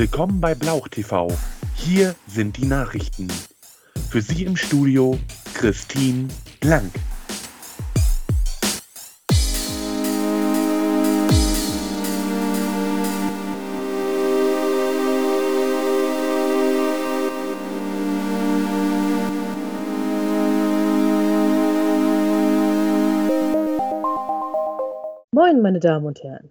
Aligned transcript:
Willkommen 0.00 0.40
bei 0.40 0.54
Blauch 0.54 0.88
TV. 0.88 1.28
Hier 1.74 2.14
sind 2.26 2.56
die 2.56 2.64
Nachrichten. 2.64 3.28
Für 4.08 4.22
Sie 4.22 4.44
im 4.44 4.56
Studio 4.56 5.18
Christine 5.52 6.28
Blank. 6.58 6.90
Moin, 25.32 25.60
meine 25.60 25.78
Damen 25.78 26.06
und 26.06 26.22
Herren. 26.22 26.50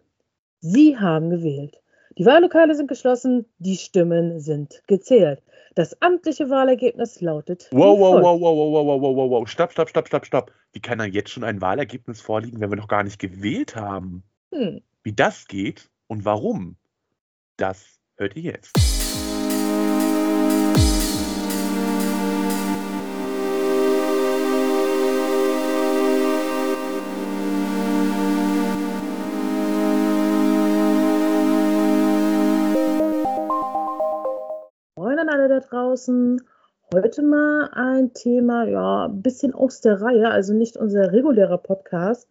Sie 0.59 0.95
haben 0.99 1.31
gewählt. 1.31 1.81
Die 2.17 2.25
Wahllokale 2.25 2.75
sind 2.75 2.87
geschlossen, 2.87 3.45
die 3.59 3.77
Stimmen 3.77 4.39
sind 4.39 4.81
gezählt. 4.87 5.41
Das 5.75 6.01
amtliche 6.01 6.49
Wahlergebnis 6.49 7.21
lautet. 7.21 7.69
Wow, 7.71 7.99
wow, 7.99 8.21
wow, 8.21 8.41
wow, 8.41 8.57
wow, 8.57 8.85
wow, 8.85 9.01
wow, 9.01 9.15
wow, 9.15 9.29
wow. 9.31 9.47
Stopp, 9.47 9.71
stopp, 9.71 9.89
stopp, 9.89 10.07
stopp, 10.07 10.25
stopp. 10.25 10.51
Wie 10.73 10.81
kann 10.81 10.97
dann 10.97 11.11
jetzt 11.11 11.29
schon 11.29 11.43
ein 11.43 11.61
Wahlergebnis 11.61 12.21
vorliegen, 12.21 12.59
wenn 12.59 12.71
wir 12.71 12.77
noch 12.77 12.87
gar 12.87 13.03
nicht 13.03 13.19
gewählt 13.19 13.75
haben? 13.75 14.23
Hm. 14.53 14.81
Wie 15.03 15.13
das 15.13 15.47
geht 15.47 15.89
und 16.07 16.25
warum, 16.25 16.75
das 17.57 17.99
hört 18.17 18.35
ihr 18.35 18.43
jetzt. 18.43 18.88
Draußen. 35.89 36.41
Heute 36.93 37.21
mal 37.23 37.69
ein 37.73 38.13
Thema, 38.13 38.65
ja, 38.65 39.05
ein 39.05 39.21
bisschen 39.21 39.53
aus 39.53 39.81
der 39.81 40.01
Reihe, 40.01 40.29
also 40.29 40.53
nicht 40.53 40.77
unser 40.77 41.11
regulärer 41.11 41.57
Podcast, 41.57 42.27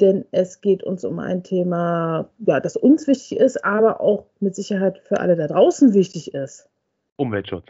denn 0.00 0.24
es 0.32 0.60
geht 0.60 0.82
uns 0.82 1.04
um 1.04 1.18
ein 1.18 1.42
Thema, 1.42 2.30
ja, 2.38 2.60
das 2.60 2.76
uns 2.76 3.06
wichtig 3.06 3.38
ist, 3.38 3.64
aber 3.64 4.00
auch 4.00 4.26
mit 4.40 4.54
Sicherheit 4.54 4.98
für 4.98 5.20
alle 5.20 5.36
da 5.36 5.46
draußen 5.46 5.92
wichtig 5.94 6.34
ist. 6.34 6.68
Umweltschutz. 7.16 7.66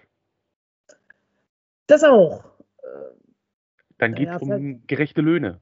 Das 1.87 2.05
auch. 2.05 2.45
Dann 3.99 4.15
geht 4.15 4.29
es 4.29 4.47
ja, 4.47 4.57
um 4.57 4.83
gerechte 4.87 5.21
Löhne. 5.21 5.61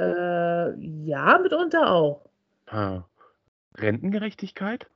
Äh, 0.00 0.76
ja, 0.80 1.38
mitunter 1.38 1.90
auch. 1.90 2.28
Ah. 2.66 3.04
Rentengerechtigkeit? 3.76 4.88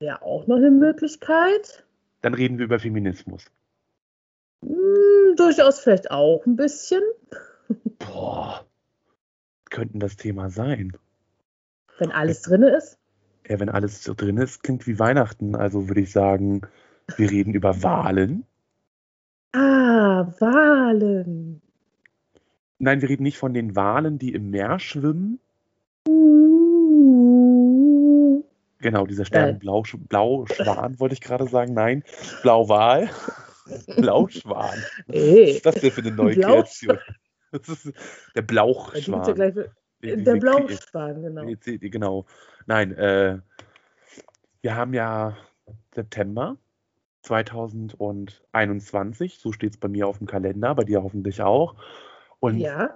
Ja, 0.00 0.22
auch 0.22 0.46
noch 0.46 0.56
eine 0.56 0.70
Möglichkeit. 0.70 1.85
Dann 2.22 2.34
reden 2.34 2.58
wir 2.58 2.64
über 2.64 2.78
Feminismus. 2.78 3.46
Hm, 4.62 5.36
durchaus 5.36 5.80
vielleicht 5.80 6.10
auch 6.10 6.44
ein 6.46 6.56
bisschen. 6.56 7.02
Boah, 7.98 8.64
könnten 9.70 10.00
das 10.00 10.16
Thema 10.16 10.50
sein. 10.50 10.96
Wenn 11.98 12.12
alles 12.12 12.42
drin 12.42 12.62
ist? 12.62 12.98
Ja, 13.48 13.60
wenn 13.60 13.68
alles 13.68 14.02
so 14.02 14.14
drin 14.14 14.38
ist, 14.38 14.62
klingt 14.62 14.86
wie 14.86 14.98
Weihnachten. 14.98 15.54
Also 15.54 15.88
würde 15.88 16.00
ich 16.00 16.10
sagen, 16.10 16.62
wir 17.16 17.30
reden 17.30 17.54
über 17.54 17.82
Wahlen. 17.82 18.44
Ah, 19.52 20.26
Wahlen. 20.40 21.62
Nein, 22.78 23.00
wir 23.00 23.08
reden 23.08 23.22
nicht 23.22 23.38
von 23.38 23.54
den 23.54 23.74
Wahlen, 23.74 24.18
die 24.18 24.34
im 24.34 24.50
Meer 24.50 24.78
schwimmen. 24.78 25.40
Genau, 28.78 29.06
dieser 29.06 29.24
Stern 29.24 29.58
Blau, 29.58 29.82
Blauschwan 30.08 31.00
wollte 31.00 31.14
ich 31.14 31.20
gerade 31.20 31.48
sagen. 31.48 31.74
Nein, 31.74 32.04
Blauwal. 32.42 33.10
Blauschwan. 33.96 34.78
Ey. 35.08 35.46
Was 35.46 35.56
ist 35.56 35.66
das 35.66 35.74
denn 35.76 35.90
für 35.90 36.02
eine 36.02 36.12
neue 36.12 36.36
Kreation? 36.36 36.98
Das 37.52 37.68
ist 37.68 37.92
der 38.34 38.42
Blauchschwan. 38.42 39.54
Ja 39.56 39.64
der 40.02 40.36
Blauschwan, 40.36 41.22
genau. 41.22 41.46
Genau. 41.64 42.26
Nein, 42.66 42.92
äh, 42.92 43.38
wir 44.60 44.76
haben 44.76 44.92
ja 44.94 45.36
September 45.94 46.56
2021, 47.22 49.38
so 49.38 49.52
steht 49.52 49.74
es 49.74 49.78
bei 49.78 49.88
mir 49.88 50.06
auf 50.06 50.18
dem 50.18 50.26
Kalender, 50.26 50.74
bei 50.74 50.84
dir 50.84 51.02
hoffentlich 51.02 51.40
auch. 51.42 51.76
Und 52.40 52.58
ja. 52.58 52.90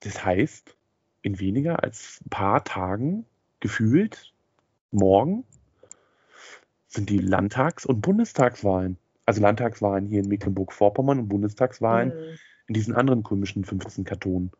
das 0.00 0.24
heißt, 0.24 0.76
in 1.22 1.40
weniger 1.40 1.82
als 1.82 2.20
ein 2.24 2.30
paar 2.30 2.62
Tagen 2.64 3.26
gefühlt 3.60 4.32
morgen 4.94 5.44
sind 6.88 7.10
die 7.10 7.18
Landtags- 7.18 7.86
und 7.86 8.00
Bundestagswahlen. 8.00 8.96
Also 9.26 9.40
Landtagswahlen 9.40 10.06
hier 10.06 10.20
in 10.20 10.28
Mecklenburg-Vorpommern 10.28 11.18
und 11.18 11.28
Bundestagswahlen 11.28 12.10
mhm. 12.10 12.38
in 12.68 12.74
diesen 12.74 12.94
anderen 12.94 13.22
komischen 13.22 13.64
15 13.64 14.04
Kantonen, 14.04 14.50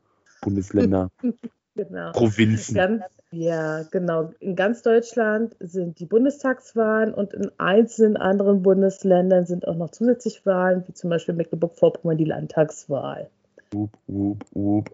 Bundesländer, 0.42 1.10
genau. 1.74 2.12
Provinzen. 2.12 2.74
Ganz, 2.74 3.04
ja, 3.30 3.82
genau. 3.84 4.32
In 4.40 4.56
ganz 4.56 4.82
Deutschland 4.82 5.54
sind 5.60 5.98
die 5.98 6.06
Bundestagswahlen 6.06 7.12
und 7.12 7.34
in 7.34 7.50
einzelnen 7.58 8.16
anderen 8.16 8.62
Bundesländern 8.62 9.44
sind 9.44 9.68
auch 9.68 9.76
noch 9.76 9.90
zusätzlich 9.90 10.46
Wahlen, 10.46 10.84
wie 10.86 10.94
zum 10.94 11.10
Beispiel 11.10 11.34
Mecklenburg-Vorpommern 11.34 12.16
die 12.16 12.24
Landtagswahl. 12.24 13.28
Up, 13.74 13.90
up, 14.08 14.44
up. 14.54 14.90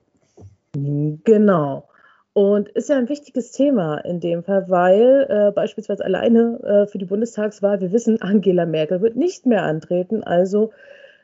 Genau. 0.72 1.89
Und 2.32 2.68
ist 2.68 2.88
ja 2.88 2.96
ein 2.96 3.08
wichtiges 3.08 3.50
Thema 3.50 3.98
in 3.98 4.20
dem 4.20 4.44
Fall, 4.44 4.68
weil 4.68 5.26
äh, 5.28 5.52
beispielsweise 5.52 6.04
alleine 6.04 6.60
äh, 6.62 6.86
für 6.86 6.98
die 6.98 7.04
Bundestagswahl, 7.04 7.80
wir 7.80 7.92
wissen, 7.92 8.22
Angela 8.22 8.66
Merkel 8.66 9.00
wird 9.00 9.16
nicht 9.16 9.46
mehr 9.46 9.62
antreten. 9.62 10.22
Also 10.22 10.72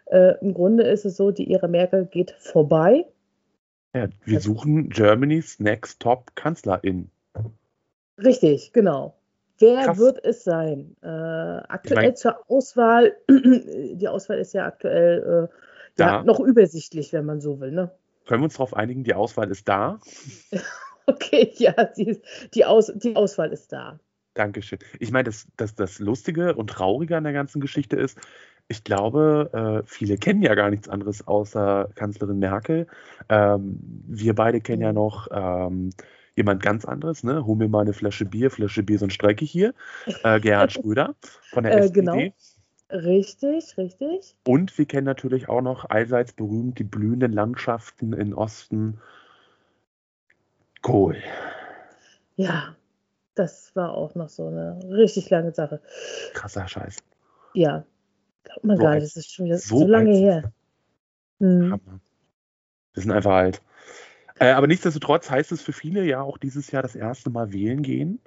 äh, 0.07 0.35
im 0.41 0.53
Grunde 0.55 0.85
ist 0.85 1.05
es 1.05 1.17
so, 1.17 1.31
die 1.31 1.53
Ära 1.53 1.69
Merkel 1.69 2.07
geht 2.07 2.33
vorbei. 2.33 3.07
Ja, 3.95 4.09
wir 4.25 4.41
suchen 4.41 4.91
Germany's 4.91 5.61
Next 5.61 6.01
Top 6.01 6.35
Kanzlerin. 6.35 7.11
Richtig, 8.19 8.73
genau. 8.73 9.15
Wer 9.59 9.85
Krass. 9.85 9.99
wird 9.99 10.25
es 10.25 10.45
sein? 10.45 10.97
Äh, 11.03 11.07
aktuell 11.07 11.99
ich 11.99 12.09
mein, 12.09 12.17
zur 12.17 12.51
Auswahl, 12.51 13.17
die 13.29 14.09
Auswahl 14.09 14.39
ist 14.39 14.53
ja 14.53 14.67
aktuell 14.67 15.49
äh, 15.49 16.03
ja, 16.03 16.23
noch 16.25 16.41
übersichtlich, 16.41 17.13
wenn 17.13 17.25
man 17.25 17.41
so 17.41 17.61
will. 17.61 17.71
Ne? 17.71 17.91
Können 18.27 18.43
wir 18.43 18.47
uns 18.47 18.55
darauf 18.55 18.75
einigen, 18.75 19.05
die 19.05 19.15
Auswahl 19.15 19.51
ist 19.51 19.69
da? 19.69 19.99
Okay, 21.09 21.53
ja, 21.55 21.73
die, 21.97 22.21
die, 22.53 22.65
Aus, 22.65 22.93
die 22.97 23.15
Auswahl 23.15 23.53
ist 23.53 23.73
da. 23.73 24.01
Dankeschön. 24.35 24.81
Ich 24.99 25.13
meine, 25.13 25.25
das, 25.25 25.47
das, 25.57 25.77
das 25.77 26.01
Lustige 26.01 26.57
und 26.57 26.69
Traurige 26.69 27.17
an 27.17 27.23
der 27.23 27.33
ganzen 27.33 27.61
Geschichte 27.61 27.97
ist, 27.97 28.19
ich 28.69 28.83
glaube, 28.83 29.85
äh, 29.85 29.87
viele 29.87 30.19
kennen 30.19 30.43
ja 30.43 30.55
gar 30.55 30.71
nichts 30.71 30.89
anderes 30.89 31.27
außer 31.27 31.91
Kanzlerin 31.95 32.41
Merkel. 32.41 32.89
Ähm, 33.29 33.79
wir 34.09 34.35
beide 34.35 34.61
kennen 34.61 34.83
ja 34.83 34.89
mhm. 34.89 34.97
noch 34.97 35.29
ähm, 35.31 35.91
jemand 36.35 36.63
ganz 36.63 36.85
anderes, 36.85 37.23
ne? 37.23 37.47
Hol 37.47 37.57
mir 37.57 37.69
mal 37.69 37.83
eine 37.83 37.93
Flasche 37.93 38.25
Bier, 38.25 38.51
Flasche 38.51 38.83
Bier, 38.83 38.99
sonst 38.99 39.15
streike 39.15 39.45
ich 39.45 39.51
hier. 39.51 39.75
Äh, 40.25 40.41
Gerhard 40.41 40.73
Schröder 40.73 41.15
von 41.51 41.63
der 41.63 41.75
äh, 41.75 41.79
SPD. 41.85 42.01
Genau. 42.01 42.33
Richtig, 42.91 43.77
richtig. 43.79 44.37
Und 44.47 44.77
wir 44.79 44.87
kennen 44.87 45.07
natürlich 45.07 45.49
auch 45.49 45.63
noch 45.63 45.89
allseits 45.89 46.33
berühmt 46.33 46.79
die 46.79 46.85
blühenden 46.85 47.33
Landschaften 47.33 48.13
in 48.13 48.33
Osten 48.33 49.01
Cool. 50.87 51.17
Ja, 52.37 52.77
das 53.35 53.75
war 53.75 53.93
auch 53.93 54.15
noch 54.15 54.29
so 54.29 54.47
eine 54.47 54.79
richtig 54.91 55.31
lange 55.31 55.53
Sache. 55.53 55.81
Krasser 56.35 56.69
Scheiß. 56.69 56.97
Ja, 57.55 57.85
glaubt 58.45 58.65
man 58.65 58.77
so 58.77 58.83
gar 58.83 58.95
nicht, 58.95 59.05
das 59.05 59.17
ist 59.17 59.33
schon 59.33 59.47
wieder 59.47 59.59
so, 59.59 59.79
so 59.81 59.87
lange 59.87 60.15
her. 60.15 60.53
Hm. 61.41 61.81
Wir 62.95 63.03
sind 63.03 63.11
einfach 63.11 63.33
alt. 63.33 63.63
Äh, 64.39 64.51
aber 64.51 64.67
nichtsdestotrotz 64.67 65.31
heißt 65.31 65.53
es 65.53 65.63
für 65.63 65.73
viele 65.73 66.05
ja 66.05 66.21
auch 66.21 66.39
dieses 66.39 66.71
Jahr 66.71 66.83
das 66.83 66.95
erste 66.95 67.31
Mal 67.31 67.53
wählen 67.53 67.83
gehen. 67.83 68.21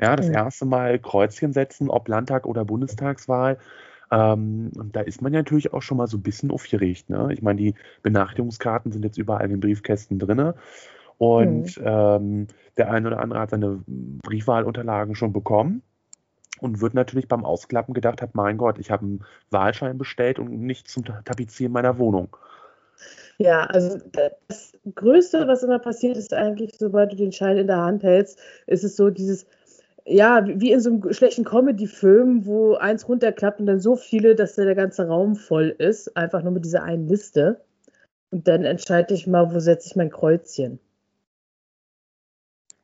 Ja, 0.00 0.16
das 0.16 0.26
hm. 0.26 0.34
erste 0.34 0.64
Mal 0.64 0.98
Kreuzchen 0.98 1.52
setzen, 1.52 1.88
ob 1.88 2.08
Landtag 2.08 2.46
oder 2.46 2.64
Bundestagswahl. 2.64 3.58
Ähm, 4.10 4.70
und 4.76 4.94
da 4.94 5.00
ist 5.00 5.22
man 5.22 5.32
ja 5.32 5.40
natürlich 5.40 5.72
auch 5.72 5.82
schon 5.82 5.96
mal 5.96 6.06
so 6.06 6.18
ein 6.18 6.22
bisschen 6.22 6.50
aufgeregt. 6.50 7.10
Ne? 7.10 7.28
Ich 7.32 7.42
meine, 7.42 7.60
die 7.60 7.74
Benachrichtigungskarten 8.02 8.92
sind 8.92 9.04
jetzt 9.04 9.18
überall 9.18 9.44
in 9.44 9.50
den 9.50 9.60
Briefkästen 9.60 10.18
drin. 10.18 10.52
Und 11.18 11.78
mhm. 11.78 11.84
ähm, 11.84 12.46
der 12.76 12.90
eine 12.90 13.08
oder 13.08 13.20
andere 13.20 13.40
hat 13.40 13.50
seine 13.50 13.82
Briefwahlunterlagen 13.86 15.14
schon 15.14 15.32
bekommen 15.32 15.82
und 16.60 16.80
wird 16.80 16.94
natürlich 16.94 17.28
beim 17.28 17.44
Ausklappen 17.44 17.94
gedacht 17.94 18.22
haben, 18.22 18.32
mein 18.34 18.58
Gott, 18.58 18.78
ich 18.78 18.90
habe 18.90 19.04
einen 19.04 19.24
Wahlschein 19.50 19.98
bestellt 19.98 20.38
und 20.38 20.50
nicht 20.50 20.88
zum 20.88 21.04
Tapezieren 21.04 21.72
meiner 21.72 21.98
Wohnung. 21.98 22.36
Ja, 23.38 23.64
also 23.64 23.98
das 24.48 24.72
Größte, 24.94 25.46
was 25.46 25.62
immer 25.62 25.78
passiert, 25.78 26.16
ist 26.16 26.32
eigentlich, 26.32 26.72
sobald 26.78 27.12
du 27.12 27.16
den 27.16 27.32
Schein 27.32 27.58
in 27.58 27.66
der 27.66 27.78
Hand 27.78 28.02
hältst, 28.02 28.38
ist 28.66 28.84
es 28.84 28.96
so 28.96 29.10
dieses, 29.10 29.46
ja, 30.06 30.46
wie 30.46 30.72
in 30.72 30.80
so 30.80 30.90
einem 30.90 31.12
schlechten 31.12 31.44
Comedy-Film, 31.44 32.46
wo 32.46 32.74
eins 32.76 33.08
runterklappt 33.08 33.60
und 33.60 33.66
dann 33.66 33.80
so 33.80 33.96
viele, 33.96 34.34
dass 34.34 34.54
der 34.54 34.74
ganze 34.74 35.06
Raum 35.06 35.36
voll 35.36 35.74
ist, 35.78 36.16
einfach 36.16 36.42
nur 36.42 36.52
mit 36.52 36.64
dieser 36.64 36.82
einen 36.82 37.08
Liste. 37.08 37.60
Und 38.30 38.48
dann 38.48 38.64
entscheide 38.64 39.12
ich 39.14 39.26
mal, 39.26 39.52
wo 39.52 39.58
setze 39.58 39.88
ich 39.88 39.96
mein 39.96 40.10
Kreuzchen. 40.10 40.78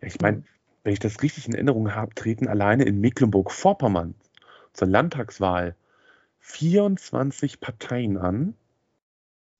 Ich 0.02 0.20
meine, 0.20 0.42
wenn 0.82 0.92
ich 0.92 0.98
das 0.98 1.22
richtig 1.22 1.46
in 1.46 1.54
Erinnerung 1.54 1.94
habe, 1.94 2.14
treten 2.14 2.48
alleine 2.48 2.84
in 2.84 3.00
Mecklenburg-Vorpommern 3.00 4.14
zur 4.72 4.88
Landtagswahl 4.88 5.76
24 6.40 7.60
Parteien 7.60 8.18
an 8.18 8.54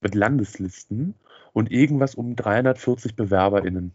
mit 0.00 0.15
Landeslisten 0.15 1.15
und 1.53 1.71
irgendwas 1.71 2.17
um 2.17 2.35
340 2.35 3.15
BewerberInnen. 3.15 3.93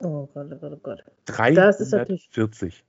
Oh 0.00 0.26
Gott, 0.32 0.46
oh 0.50 0.56
Gott, 0.56 0.72
oh 0.72 0.80
Gott. 0.82 1.04
340. 1.26 2.84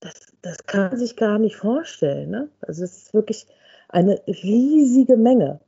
Das, 0.00 0.20
das 0.42 0.66
kann 0.66 0.90
man 0.90 0.98
sich 0.98 1.16
gar 1.16 1.38
nicht 1.38 1.56
vorstellen. 1.56 2.30
Ne? 2.30 2.48
Also 2.60 2.82
es 2.82 2.96
ist 2.96 3.14
wirklich 3.14 3.46
eine 3.88 4.20
riesige 4.26 5.16
Menge. 5.16 5.60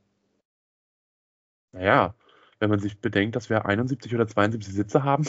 Naja, 1.71 2.13
wenn 2.59 2.69
man 2.69 2.79
sich 2.79 2.99
bedenkt, 2.99 3.35
dass 3.35 3.49
wir 3.49 3.65
71 3.65 4.13
oder 4.15 4.27
72 4.27 4.73
Sitze 4.73 5.03
haben, 5.03 5.25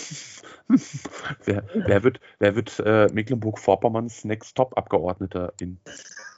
wer, 1.45 1.65
wer, 1.75 2.05
wird, 2.05 2.21
wer 2.39 2.55
wird 2.55 2.81
äh, 2.85 3.09
Mecklenburg-Vorpommerns 3.13 4.25
Next 4.25 4.57
Top-Abgeordneter 4.57 5.53
in? 5.61 5.79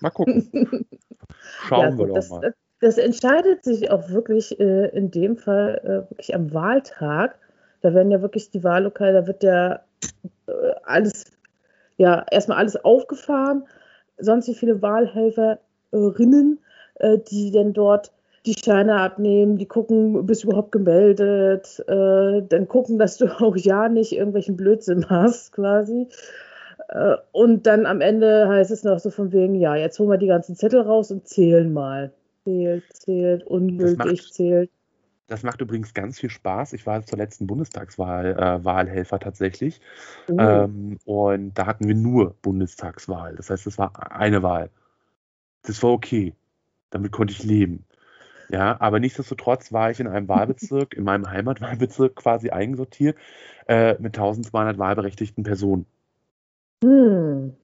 Mal 0.01 0.11
gucken. 0.11 0.49
Schauen 1.67 1.99
ja, 1.99 1.99
wir 1.99 2.15
das, 2.15 2.29
doch 2.29 2.41
mal. 2.41 2.55
Das 2.81 2.97
entscheidet 2.97 3.65
sich 3.65 3.91
auch 3.91 4.09
wirklich 4.09 4.59
äh, 4.61 4.87
in 4.97 5.11
dem 5.11 5.37
Fall 5.37 5.81
äh, 5.85 6.11
wirklich 6.11 6.35
am 6.35 6.53
Wahltag. 6.55 7.39
Da 7.81 7.93
werden 7.95 8.11
ja 8.11 8.23
wirklich 8.23 8.51
die 8.51 8.65
Wahllokale, 8.65 9.13
da 9.13 9.27
wird 9.27 9.43
ja 9.43 9.81
äh, 10.47 10.53
alles, 10.85 11.25
ja, 11.97 12.25
erstmal 12.31 12.59
alles 12.59 12.77
aufgefahren, 12.77 13.67
sonst 14.19 14.49
wie 14.49 14.55
viele 14.55 14.81
Wahlhelferinnen, 14.81 16.61
äh, 16.97 17.19
die 17.19 17.51
dann 17.51 17.73
dort 17.73 18.13
die 18.49 18.59
Scheine 18.59 18.97
abnehmen, 19.01 19.59
die 19.59 19.67
gucken, 19.67 20.25
bist 20.25 20.43
du 20.43 20.49
überhaupt 20.49 20.73
gemeldet, 20.73 21.85
äh, 21.87 22.43
dann 22.43 22.67
gucken, 22.67 22.99
dass 22.99 23.19
du 23.19 23.27
auch 23.41 23.57
ja 23.57 23.89
nicht 23.89 24.13
irgendwelchen 24.13 24.57
Blödsinn 24.57 25.07
machst, 25.09 25.53
quasi. 25.53 26.09
Äh, 26.89 27.17
und 27.33 27.67
dann 27.67 27.87
am 27.87 28.01
Ende 28.01 28.49
heißt 28.49 28.71
es 28.71 28.85
noch 28.85 28.99
so 28.99 29.11
von 29.11 29.33
wegen, 29.33 29.55
ja, 29.55 29.77
jetzt 29.77 29.99
holen 29.99 30.11
wir 30.11 30.19
die 30.19 30.27
ganzen 30.27 30.57
Zettel 30.57 30.81
raus 30.81 31.11
und 31.11 31.29
zählen 31.29 31.73
mal. 31.73 32.13
Zählt, 32.45 32.85
zählt, 32.95 33.45
ungültig, 33.45 34.33
zählt. 34.33 34.71
Das 35.27 35.43
macht 35.43 35.61
übrigens 35.61 35.93
ganz 35.93 36.19
viel 36.19 36.31
Spaß. 36.31 36.73
Ich 36.73 36.87
war 36.87 37.05
zur 37.05 37.19
letzten 37.19 37.47
Bundestagswahl 37.47 38.35
äh, 38.39 38.65
Wahlhelfer 38.65 39.19
tatsächlich. 39.19 39.83
Uh. 40.31 40.41
Ähm, 40.41 40.99
und 41.05 41.53
da 41.53 41.67
hatten 41.67 41.87
wir 41.87 41.95
nur 41.95 42.35
Bundestagswahl. 42.41 43.37
Das 43.37 43.51
heißt, 43.51 43.67
es 43.67 43.77
war 43.77 44.11
eine 44.11 44.43
Wahl. 44.43 44.71
Das 45.65 45.83
war 45.83 45.91
okay. 45.91 46.33
Damit 46.89 47.13
konnte 47.13 47.35
ich 47.35 47.45
leben. 47.45 47.85
Ja, 48.51 48.81
aber 48.81 48.99
nichtsdestotrotz 48.99 49.73
war 49.73 49.91
ich 49.91 50.01
in 50.01 50.07
einem 50.07 50.29
Wahlbezirk, 50.29 50.95
in 50.95 51.05
meinem 51.05 51.31
Heimatwahlbezirk 51.31 52.17
quasi 52.17 52.51
einsortiert, 52.51 53.17
äh, 53.67 53.95
mit 54.01 54.17
1200 54.17 54.79
wahlberechtigten 54.79 55.45
Personen. 55.45 55.87
Hm. 56.83 57.55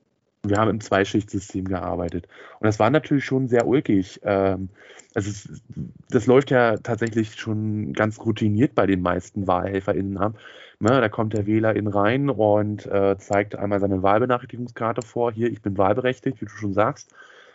Wir 0.47 0.59
haben 0.59 0.71
im 0.71 0.81
Zweischichtsystem 0.81 1.65
gearbeitet. 1.65 2.29
Und 2.61 2.67
das 2.67 2.79
war 2.79 2.91
natürlich 2.91 3.25
schon 3.25 3.49
sehr 3.49 3.67
ulkig. 3.67 4.21
Ähm, 4.25 4.69
also 5.15 5.31
es, 5.31 5.63
das 6.11 6.27
läuft 6.27 6.51
ja 6.51 6.77
tatsächlich 6.77 7.35
schon 7.37 7.95
ganz 7.95 8.21
routiniert 8.21 8.75
bei 8.75 8.87
den 8.87 9.01
meisten 9.01 9.47
WahlhelferInnen 9.47 10.19
ab. 10.19 10.35
Ne, 10.81 11.01
da 11.01 11.09
kommt 11.09 11.33
der 11.33 11.47
Wähler 11.47 11.75
in 11.75 11.87
rein 11.87 12.29
und 12.29 12.85
äh, 12.87 13.17
zeigt 13.17 13.57
einmal 13.57 13.81
seine 13.81 14.03
Wahlbenachrichtigungskarte 14.03 15.01
vor. 15.01 15.33
Hier, 15.33 15.51
ich 15.51 15.63
bin 15.63 15.79
wahlberechtigt, 15.79 16.43
wie 16.43 16.47
du 16.47 16.51
schon 16.51 16.75
sagst. 16.75 17.15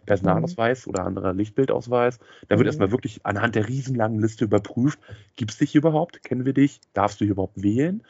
Personalausweis 0.09 0.88
mhm. 0.88 0.89
oder 0.89 1.06
anderer 1.06 1.33
Lichtbildausweis. 1.33 2.17
Da 2.47 2.56
wird 2.56 2.61
mhm. 2.61 2.65
erstmal 2.65 2.91
wirklich 2.91 3.25
anhand 3.25 3.53
der 3.53 3.67
riesenlangen 3.67 4.19
Liste 4.19 4.45
überprüft, 4.45 5.00
gibt 5.35 5.51
es 5.51 5.57
dich 5.59 5.75
überhaupt, 5.75 6.23
kennen 6.23 6.45
wir 6.45 6.53
dich, 6.53 6.81
darfst 6.94 7.21
du 7.21 7.25
überhaupt 7.25 7.61
wählen? 7.61 8.03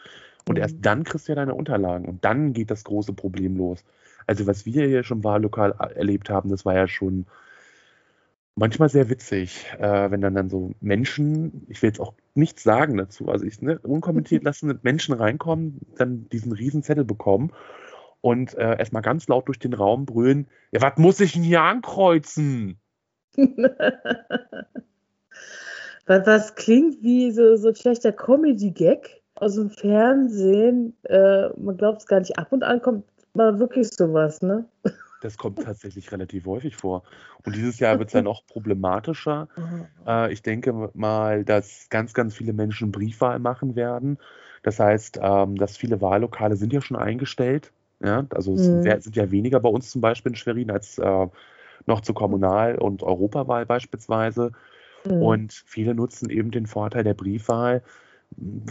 Und 0.48 0.56
mhm. 0.56 0.62
erst 0.62 0.78
dann 0.82 1.04
kriegst 1.04 1.28
du 1.28 1.34
ja 1.34 1.36
deine 1.36 1.54
Unterlagen 1.54 2.06
und 2.06 2.24
dann 2.24 2.54
geht 2.54 2.72
das 2.72 2.86
große 2.86 3.12
Problem 3.14 3.58
los. 3.58 3.84
Also 4.28 4.48
was 4.48 4.66
wir 4.66 4.88
hier 4.88 5.04
schon 5.04 5.24
wahllokal 5.26 5.72
erlebt 5.96 6.30
haben, 6.30 6.50
das 6.50 6.64
war 6.64 6.76
ja 6.76 6.88
schon 6.88 7.26
manchmal 8.56 8.88
sehr 8.88 9.10
witzig, 9.10 9.66
äh, 9.78 10.12
wenn 10.12 10.22
dann 10.22 10.36
dann 10.36 10.50
so 10.50 10.72
Menschen, 10.80 11.66
ich 11.68 11.82
will 11.82 11.90
jetzt 11.90 12.00
auch 12.00 12.14
nichts 12.34 12.64
sagen 12.64 12.96
dazu, 12.96 13.28
also 13.28 13.46
ich 13.46 13.62
ne, 13.62 13.78
unkommentiert 13.80 14.44
lassen 14.46 14.80
Menschen 14.84 15.16
reinkommen, 15.16 15.82
dann 15.98 16.30
diesen 16.30 16.54
Riesenzettel 16.54 17.04
bekommen 17.04 17.52
und 18.22 18.56
äh, 18.56 18.78
erstmal 18.78 19.02
ganz 19.02 19.28
laut 19.28 19.48
durch 19.48 19.60
den 19.60 19.74
Raum 19.74 20.06
brüllen, 20.06 20.48
ja, 20.72 20.82
was 20.82 20.98
muss 20.98 21.20
ich 21.20 21.34
denn 21.34 21.44
hier 21.44 21.62
ankreuzen? 21.62 22.80
was, 26.06 26.28
was 26.28 26.56
klingt 26.56 27.02
wie 27.02 27.32
so, 27.32 27.56
so 27.56 27.70
ein 27.70 27.76
schlechter 27.76 28.12
Comedy-Gag 28.12 29.22
aus 29.36 29.56
dem 29.56 29.70
Fernsehen. 29.70 30.96
Äh, 31.04 31.50
man 31.58 31.78
glaubt 31.78 32.02
es 32.02 32.08
gar 32.08 32.20
nicht. 32.20 32.38
Ab 32.38 32.52
und 32.52 32.64
an 32.64 32.82
kommt 32.82 33.06
mal 33.34 33.60
wirklich 33.60 33.90
sowas, 33.90 34.42
ne? 34.42 34.66
Das 35.22 35.38
kommt 35.38 35.62
tatsächlich 35.62 36.14
relativ 36.14 36.46
häufig 36.46 36.78
vor. 36.78 37.04
Und 37.44 37.54
dieses 37.54 37.78
Jahr 37.78 38.00
wird 38.00 38.08
es 38.08 38.14
ja 38.14 38.22
noch 38.22 38.46
problematischer. 38.48 39.48
Äh, 40.08 40.32
ich 40.32 40.42
denke 40.42 40.90
mal, 40.94 41.44
dass 41.44 41.88
ganz, 41.90 42.14
ganz 42.14 42.34
viele 42.34 42.54
Menschen 42.54 42.92
Briefwahl 42.94 43.38
machen 43.38 43.76
werden. 43.76 44.18
Das 44.64 44.80
heißt, 44.80 45.20
ähm, 45.22 45.58
dass 45.58 45.76
viele 45.76 46.00
Wahllokale 46.00 46.56
sind 46.56 46.72
ja 46.72 46.82
schon 46.82 46.98
eingestellt. 46.98 47.74
Ja, 48.02 48.26
also 48.30 48.54
es 48.54 48.68
mhm. 48.68 49.02
sind 49.02 49.16
ja 49.16 49.32
weniger 49.32 49.60
bei 49.60 49.70
uns 49.70 49.90
zum 49.90 50.02
Beispiel 50.02 50.32
in 50.32 50.36
Schwerin 50.36 50.72
als 50.72 50.98
äh, 50.98 51.28
noch 51.86 52.02
zur 52.02 52.16
Kommunal- 52.16 52.78
und 52.78 53.04
Europawahl 53.04 53.66
beispielsweise. 53.66 54.52
Mhm. 55.06 55.22
Und 55.22 55.64
viele 55.66 55.96
nutzen 55.96 56.30
eben 56.30 56.52
den 56.52 56.66
Vorteil 56.66 57.04
der 57.04 57.14
Briefwahl, 57.14 57.84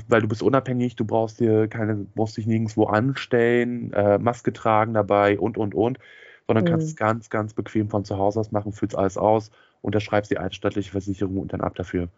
weil 0.08 0.22
du 0.22 0.28
bist 0.28 0.42
unabhängig, 0.42 0.96
du 0.96 1.04
brauchst 1.04 1.40
dir 1.40 1.69
keine, 1.69 2.06
brauchst 2.14 2.36
dich 2.36 2.46
nirgendwo 2.46 2.84
anstellen, 2.84 3.92
äh, 3.92 4.19
Maske 4.19 4.52
tragen 4.52 4.94
dabei 4.94 5.38
und 5.38 5.58
und 5.58 5.75
und, 5.75 5.98
sondern 6.46 6.64
mhm. 6.64 6.69
kannst 6.69 6.88
es 6.88 6.96
ganz, 6.96 7.28
ganz 7.28 7.54
bequem 7.54 7.90
von 7.90 8.04
zu 8.04 8.16
Hause 8.16 8.40
aus 8.40 8.52
machen, 8.52 8.72
füllst 8.72 8.96
alles 8.96 9.19
aus, 9.19 9.50
unterschreibst 9.82 10.30
die 10.30 10.38
einstaatliche 10.38 10.90
Versicherung 10.90 11.38
und 11.38 11.52
dann 11.52 11.60
ab 11.60 11.75
dafür. 11.75 12.08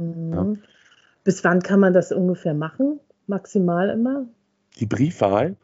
Mhm. 0.00 0.32
Ja. 0.32 0.46
Bis 1.24 1.42
wann 1.44 1.60
kann 1.60 1.80
man 1.80 1.92
das 1.92 2.12
ungefähr 2.12 2.54
machen? 2.54 3.00
Maximal 3.26 3.90
immer? 3.90 4.26
Die 4.78 4.86
Briefwahl? 4.86 5.56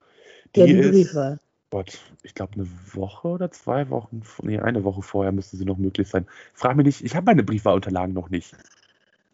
Die 0.54 0.60
ja, 0.60 0.66
die 0.66 0.74
Briefwahl. 0.74 1.38
Gott, 1.70 1.98
ich 2.22 2.34
glaube 2.34 2.52
eine 2.54 2.68
Woche 2.92 3.28
oder 3.28 3.50
zwei 3.50 3.88
Wochen, 3.88 4.22
nee, 4.42 4.58
eine 4.58 4.84
Woche 4.84 5.00
vorher 5.00 5.32
müsste 5.32 5.56
sie 5.56 5.64
noch 5.64 5.78
möglich 5.78 6.06
sein. 6.06 6.26
Frag 6.52 6.76
mich 6.76 6.84
nicht, 6.84 7.02
ich 7.02 7.16
habe 7.16 7.24
meine 7.24 7.42
Briefwahlunterlagen 7.42 8.12
noch 8.14 8.28
nicht. 8.28 8.54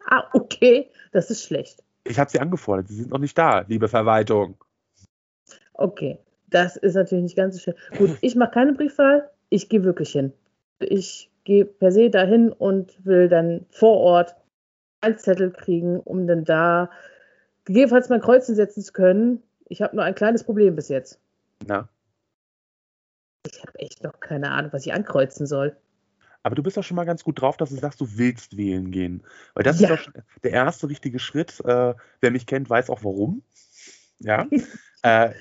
Ah, 0.05 0.23
okay, 0.31 0.89
das 1.11 1.29
ist 1.29 1.43
schlecht. 1.43 1.83
Ich 2.05 2.17
habe 2.17 2.31
sie 2.31 2.39
angefordert, 2.39 2.87
sie 2.87 2.95
sind 2.95 3.11
noch 3.11 3.19
nicht 3.19 3.37
da, 3.37 3.65
liebe 3.67 3.89
Verwaltung. 3.89 4.55
Okay, 5.73 6.17
das 6.47 6.77
ist 6.77 6.95
natürlich 6.95 7.23
nicht 7.23 7.35
ganz 7.35 7.55
so 7.55 7.61
schön. 7.61 7.75
Gut, 7.97 8.17
ich 8.21 8.35
mache 8.35 8.51
keine 8.51 8.71
Briefwahl, 8.71 9.29
ich 9.49 9.67
gehe 9.67 9.83
wirklich 9.83 10.11
hin. 10.11 10.31
Ich 10.79 11.29
gehe 11.43 11.65
per 11.65 11.91
se 11.91 12.09
dahin 12.09 12.53
und 12.53 13.05
will 13.05 13.27
dann 13.27 13.65
vor 13.69 13.97
Ort 13.97 14.35
einen 15.01 15.17
Zettel 15.17 15.51
kriegen, 15.51 15.99
um 15.99 16.25
dann 16.25 16.45
da 16.45 16.89
gegebenenfalls 17.65 18.07
mein 18.07 18.21
Kreuzen 18.21 18.55
setzen 18.55 18.81
zu 18.81 18.93
können 18.93 19.43
ich 19.69 19.81
habe 19.81 19.95
nur 19.95 20.03
ein 20.03 20.15
kleines 20.15 20.43
Problem 20.43 20.75
bis 20.75 20.89
jetzt. 20.89 21.19
Na? 21.65 21.87
Ich 23.45 23.61
habe 23.61 23.79
echt 23.79 24.03
noch 24.03 24.19
keine 24.19 24.51
Ahnung, 24.51 24.73
was 24.73 24.85
ich 24.85 24.93
ankreuzen 24.93 25.47
soll. 25.47 25.77
Aber 26.43 26.55
du 26.55 26.63
bist 26.63 26.77
doch 26.77 26.83
schon 26.83 26.95
mal 26.95 27.05
ganz 27.05 27.23
gut 27.23 27.41
drauf, 27.41 27.57
dass 27.57 27.69
du 27.69 27.75
sagst, 27.75 28.01
du 28.01 28.17
willst 28.17 28.57
wählen 28.57 28.91
gehen. 28.91 29.23
Weil 29.53 29.63
das 29.63 29.79
ja. 29.79 29.93
ist 29.93 30.07
doch 30.07 30.13
der 30.43 30.51
erste 30.51 30.89
richtige 30.89 31.19
Schritt. 31.19 31.59
Äh, 31.65 31.93
wer 32.21 32.31
mich 32.31 32.45
kennt, 32.45 32.69
weiß 32.69 32.89
auch 32.89 33.03
warum. 33.03 33.43
Ja. 34.19 34.47
äh, 35.03 35.31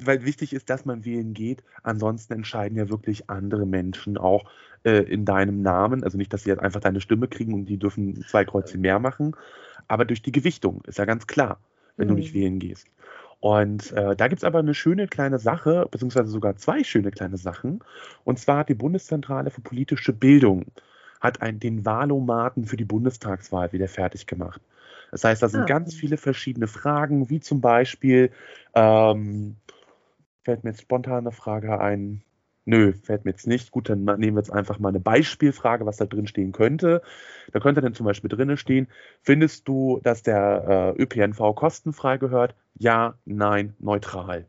weil 0.00 0.24
wichtig 0.24 0.52
ist, 0.52 0.68
dass 0.68 0.84
man 0.84 1.04
wählen 1.04 1.32
geht. 1.32 1.62
Ansonsten 1.82 2.34
entscheiden 2.34 2.76
ja 2.76 2.88
wirklich 2.88 3.30
andere 3.30 3.66
Menschen 3.66 4.18
auch 4.18 4.50
äh, 4.84 5.02
in 5.02 5.24
deinem 5.24 5.62
Namen. 5.62 6.02
Also 6.02 6.18
nicht, 6.18 6.32
dass 6.32 6.42
sie 6.42 6.50
jetzt 6.50 6.62
einfach 6.62 6.80
deine 6.80 7.00
Stimme 7.00 7.28
kriegen 7.28 7.54
und 7.54 7.66
die 7.66 7.78
dürfen 7.78 8.24
zwei 8.28 8.44
Kreuze 8.44 8.78
mehr 8.78 8.98
machen. 8.98 9.36
Aber 9.86 10.04
durch 10.04 10.22
die 10.22 10.32
Gewichtung 10.32 10.82
ist 10.86 10.98
ja 10.98 11.04
ganz 11.04 11.26
klar, 11.26 11.60
wenn 11.96 12.08
mhm. 12.08 12.10
du 12.10 12.16
nicht 12.16 12.34
wählen 12.34 12.58
gehst. 12.58 12.88
Und 13.40 13.92
äh, 13.92 14.16
da 14.16 14.28
gibt 14.28 14.40
es 14.40 14.44
aber 14.44 14.58
eine 14.58 14.74
schöne 14.74 15.06
kleine 15.06 15.38
Sache, 15.38 15.86
beziehungsweise 15.90 16.28
sogar 16.28 16.56
zwei 16.56 16.82
schöne 16.82 17.10
kleine 17.10 17.36
Sachen. 17.36 17.80
Und 18.24 18.38
zwar 18.38 18.58
hat 18.58 18.68
die 18.68 18.74
Bundeszentrale 18.74 19.50
für 19.50 19.60
politische 19.60 20.12
Bildung 20.12 20.66
hat 21.20 21.42
ein, 21.42 21.58
den 21.58 21.84
Wahlomaten 21.84 22.64
für 22.64 22.76
die 22.76 22.84
Bundestagswahl 22.84 23.72
wieder 23.72 23.88
fertig 23.88 24.26
gemacht. 24.26 24.60
Das 25.10 25.24
heißt, 25.24 25.42
da 25.42 25.48
sind 25.48 25.62
ah. 25.62 25.66
ganz 25.66 25.94
viele 25.94 26.16
verschiedene 26.16 26.66
Fragen, 26.66 27.30
wie 27.30 27.40
zum 27.40 27.60
Beispiel, 27.60 28.30
ähm, 28.74 29.56
fällt 30.44 30.64
mir 30.64 30.70
jetzt 30.70 30.82
spontan 30.82 31.18
eine 31.26 31.32
Frage 31.32 31.80
ein, 31.80 32.22
Nö, 32.68 32.92
fällt 32.92 33.24
mir 33.24 33.30
jetzt 33.30 33.46
nicht. 33.46 33.70
Gut, 33.70 33.88
dann 33.88 34.04
nehmen 34.04 34.36
wir 34.36 34.40
jetzt 34.42 34.52
einfach 34.52 34.78
mal 34.78 34.90
eine 34.90 35.00
Beispielfrage, 35.00 35.86
was 35.86 35.96
da 35.96 36.04
drin 36.04 36.26
stehen 36.26 36.52
könnte. 36.52 37.00
Da 37.50 37.60
könnte 37.60 37.80
dann 37.80 37.94
zum 37.94 38.04
Beispiel 38.04 38.28
drin 38.28 38.58
stehen, 38.58 38.88
findest 39.22 39.66
du, 39.66 40.00
dass 40.02 40.22
der 40.22 40.94
äh, 40.98 41.02
ÖPNV 41.02 41.54
kostenfrei 41.54 42.18
gehört? 42.18 42.54
Ja, 42.74 43.14
nein, 43.24 43.74
neutral. 43.78 44.44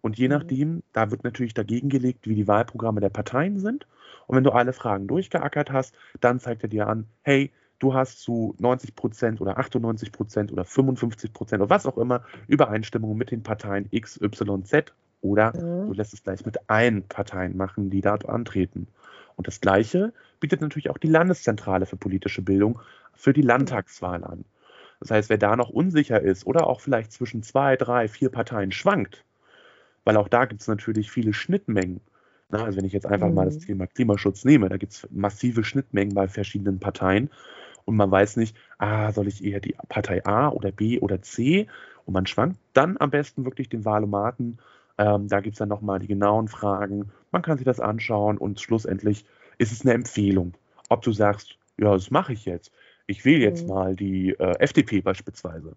Und 0.00 0.16
je 0.16 0.28
mhm. 0.28 0.34
nachdem, 0.34 0.82
da 0.92 1.10
wird 1.10 1.24
natürlich 1.24 1.54
dagegen 1.54 1.88
gelegt, 1.88 2.28
wie 2.28 2.36
die 2.36 2.46
Wahlprogramme 2.46 3.00
der 3.00 3.08
Parteien 3.08 3.58
sind. 3.58 3.88
Und 4.28 4.36
wenn 4.36 4.44
du 4.44 4.52
alle 4.52 4.72
Fragen 4.72 5.08
durchgeackert 5.08 5.72
hast, 5.72 5.96
dann 6.20 6.38
zeigt 6.38 6.62
er 6.62 6.68
dir 6.68 6.86
an, 6.86 7.08
hey, 7.22 7.50
du 7.80 7.94
hast 7.94 8.20
zu 8.20 8.54
90 8.60 8.94
Prozent 8.94 9.40
oder 9.40 9.58
98 9.58 10.12
Prozent 10.12 10.52
oder 10.52 10.64
55 10.64 11.32
Prozent 11.32 11.60
oder 11.60 11.70
was 11.70 11.84
auch 11.84 11.98
immer 11.98 12.22
Übereinstimmung 12.46 13.18
mit 13.18 13.32
den 13.32 13.42
Parteien 13.42 13.88
X, 13.90 14.20
Y, 14.20 14.64
Z 14.64 14.94
oder 15.26 15.52
mhm. 15.56 15.88
du 15.88 15.92
lässt 15.92 16.14
es 16.14 16.22
gleich 16.22 16.44
mit 16.44 16.58
allen 16.68 17.02
Parteien 17.02 17.56
machen, 17.56 17.90
die 17.90 18.00
dort 18.00 18.28
antreten. 18.28 18.88
Und 19.36 19.46
das 19.46 19.60
Gleiche 19.60 20.12
bietet 20.40 20.60
natürlich 20.60 20.90
auch 20.90 20.98
die 20.98 21.08
Landeszentrale 21.08 21.86
für 21.86 21.96
politische 21.96 22.42
Bildung 22.42 22.78
für 23.14 23.32
die 23.32 23.42
Landtagswahl 23.42 24.24
an. 24.24 24.44
Das 25.00 25.10
heißt, 25.10 25.28
wer 25.28 25.38
da 25.38 25.56
noch 25.56 25.68
unsicher 25.68 26.20
ist 26.20 26.46
oder 26.46 26.66
auch 26.66 26.80
vielleicht 26.80 27.12
zwischen 27.12 27.42
zwei, 27.42 27.76
drei, 27.76 28.08
vier 28.08 28.30
Parteien 28.30 28.72
schwankt, 28.72 29.24
weil 30.04 30.16
auch 30.16 30.28
da 30.28 30.46
gibt 30.46 30.62
es 30.62 30.68
natürlich 30.68 31.10
viele 31.10 31.32
Schnittmengen. 31.32 32.00
Na, 32.48 32.64
also 32.64 32.78
wenn 32.78 32.84
ich 32.84 32.92
jetzt 32.92 33.06
einfach 33.06 33.28
mhm. 33.28 33.34
mal 33.34 33.44
das 33.44 33.56
mhm. 33.56 33.66
Thema 33.66 33.86
Klimaschutz 33.86 34.44
nehme, 34.44 34.68
da 34.68 34.76
gibt 34.76 34.92
es 34.92 35.08
massive 35.10 35.64
Schnittmengen 35.64 36.14
bei 36.14 36.28
verschiedenen 36.28 36.78
Parteien 36.78 37.30
und 37.84 37.96
man 37.96 38.10
weiß 38.10 38.36
nicht, 38.36 38.56
ah, 38.78 39.12
soll 39.12 39.28
ich 39.28 39.44
eher 39.44 39.60
die 39.60 39.74
Partei 39.88 40.24
A 40.24 40.48
oder 40.48 40.72
B 40.72 41.00
oder 41.00 41.22
C 41.22 41.66
und 42.04 42.14
man 42.14 42.26
schwankt 42.26 42.58
dann 42.72 42.96
am 42.98 43.10
besten 43.10 43.44
wirklich 43.44 43.68
den 43.68 43.84
Wahlomaten. 43.84 44.58
Ähm, 44.98 45.28
da 45.28 45.40
gibt 45.40 45.54
es 45.54 45.58
dann 45.58 45.68
nochmal 45.68 45.98
die 45.98 46.06
genauen 46.06 46.48
Fragen. 46.48 47.12
Man 47.30 47.42
kann 47.42 47.58
sich 47.58 47.64
das 47.64 47.80
anschauen 47.80 48.38
und 48.38 48.60
schlussendlich 48.60 49.24
ist 49.58 49.72
es 49.72 49.82
eine 49.82 49.94
Empfehlung. 49.94 50.54
Ob 50.88 51.02
du 51.02 51.12
sagst, 51.12 51.58
ja, 51.78 51.92
das 51.92 52.10
mache 52.10 52.32
ich 52.32 52.44
jetzt. 52.46 52.72
Ich 53.06 53.24
wähle 53.24 53.44
jetzt 53.44 53.62
mhm. 53.62 53.68
mal 53.68 53.96
die 53.96 54.30
äh, 54.30 54.58
FDP 54.58 55.00
beispielsweise. 55.00 55.72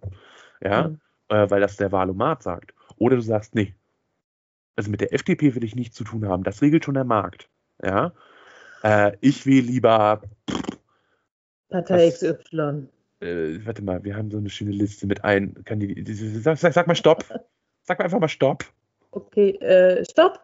Ja, 0.64 0.90
mhm. 0.90 1.00
äh, 1.30 1.50
weil 1.50 1.62
das 1.62 1.78
der 1.78 1.92
Wahlomat 1.92 2.44
sagt. 2.44 2.74
Oder 2.98 3.18
du 3.18 3.22
sagst, 3.22 3.56
nee, 3.56 3.74
also 4.76 4.90
mit 4.90 5.02
der 5.02 5.14
FDP 5.14 5.56
will 5.56 5.64
ich 5.64 5.76
nichts 5.76 5.96
zu 5.96 6.04
tun 6.04 6.28
haben. 6.28 6.44
Das 6.44 6.62
regelt 6.62 6.86
schon 6.86 6.94
der 6.94 7.04
Markt. 7.04 7.50
Ja, 7.84 8.14
äh, 8.84 9.18
ich 9.22 9.46
will 9.46 9.66
lieber 9.66 10.22
Partei 11.70 12.10
XY. 12.10 12.88
Äh, 13.20 13.66
warte 13.66 13.84
mal, 13.84 14.04
wir 14.04 14.16
haben 14.16 14.32
so 14.32 14.38
eine 14.38 14.50
schöne 14.50 14.72
Liste 14.72 15.06
mit 15.06 15.24
ein 15.24 15.64
Kandidaten. 15.66 16.42
Sag, 16.42 16.58
sag, 16.58 16.74
sag, 16.74 16.88
mal 16.88 16.96
Stopp. 16.96 17.26
Sag 17.84 17.98
mal 17.98 18.06
einfach 18.06 18.20
mal 18.20 18.28
Stopp. 18.28 18.66
Okay, 19.12 19.52
äh, 19.62 20.04
Stopp. 20.06 20.40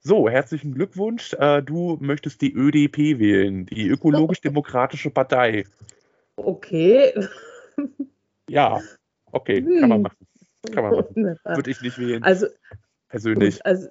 So, 0.00 0.28
herzlichen 0.28 0.74
Glückwunsch. 0.74 1.32
Äh, 1.34 1.62
du 1.62 1.96
möchtest 2.00 2.42
die 2.42 2.52
ÖDP 2.52 3.18
wählen, 3.18 3.66
die 3.66 3.88
Ökologisch-Demokratische 3.88 5.10
Partei. 5.10 5.64
Okay. 6.36 7.12
Ja, 8.48 8.80
okay, 9.32 9.62
kann 9.80 9.88
man 9.88 10.02
machen. 10.02 10.26
Kann 10.72 10.84
man 10.84 10.96
machen. 10.96 11.38
Würde 11.44 11.70
ich 11.70 11.80
nicht 11.80 11.98
wählen. 11.98 12.22
Also, 12.22 12.46
persönlich. 13.08 13.54
Gut, 13.54 13.66
also 13.66 13.88